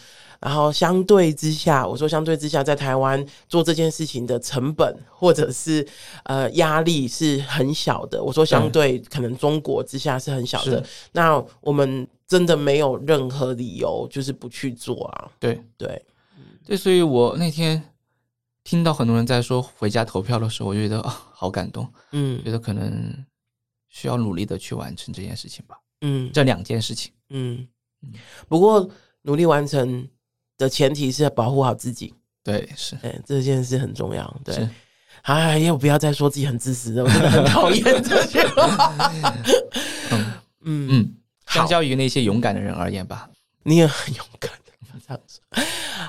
[0.45, 5.83] 然后相对之下，我说相对之下，在台湾做这件事情的成本或者是
[6.25, 8.23] 呃压力是很小的。
[8.23, 10.85] 我说相对可能中国之下是很小的。
[11.13, 15.31] 那我们真的没有任何理由就是不去做啊。
[15.39, 15.99] 对对
[16.63, 17.81] 对，所以我那天
[18.63, 21.91] 听到很多人在说回家投票的时候，我觉得啊、哦、好感动。
[22.11, 23.25] 嗯，觉得可能
[23.89, 25.79] 需要努力的去完成这件事情吧。
[26.01, 27.11] 嗯，这两件事情。
[27.29, 27.67] 嗯，
[28.47, 28.87] 不过
[29.23, 30.07] 努力完成。
[30.57, 34.55] 的前提是要保护好自己，对，是，对，这件事很重要，对。
[34.55, 34.69] 是
[35.23, 37.03] 哎，要不要再说自己很自私的？
[37.03, 38.41] 我真的很讨厌这些
[40.61, 41.15] 嗯嗯，
[41.47, 43.27] 相较于那些勇敢的人而言吧，
[43.63, 44.51] 你也很勇敢。
[45.07, 45.39] 这样子，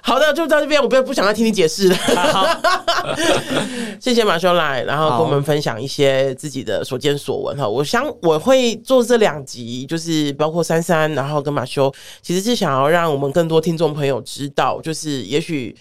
[0.03, 1.97] 好的，就到这边，我不要不想再听你解释了。
[1.97, 2.47] 好
[4.01, 7.69] 谢谢马修来，然后跟我们分享一些自己的所见所闻哈。
[7.69, 15.77] 我想我会做这两集，就是包括珊珊，然后跟马修，其实是想要让我们更多听众朋友知道，就是也许。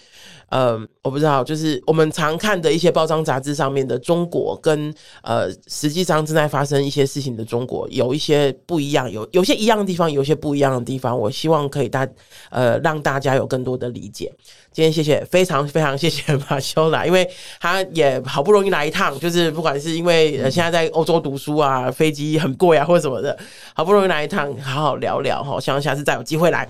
[0.48, 11.18] 呃，我不知道，就是我们常看的一些包装杂志上面的中国，跟呃，实际上正在发生一些事情的中国，有一些不一样，有有些一样的地方，有些不一样的地方。
[11.18, 12.06] 我希望可以大
[12.50, 14.32] 呃，让大家有更多的理解。
[14.70, 17.28] 今天谢谢，非常非常谢谢马修来，因为
[17.58, 23.36] 他也好不容易来一趟，就是不管是因为呃现在在欧洲读书啊，飞机很贵啊，或者什么的，
[23.74, 26.68] 好不容易来一趟，好好聊聊哈，希望下次再有机会来。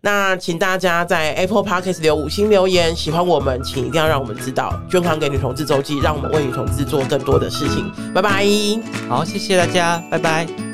[0.00, 7.90] 那请大家在 Apple Podcast 留五星留言，喜欢我们，请一定要让我们知道，捐款给女同志周记，让我们为女同志做更多的事情。
[8.14, 8.46] 拜拜，
[9.08, 10.67] 好，谢谢大家，拜拜。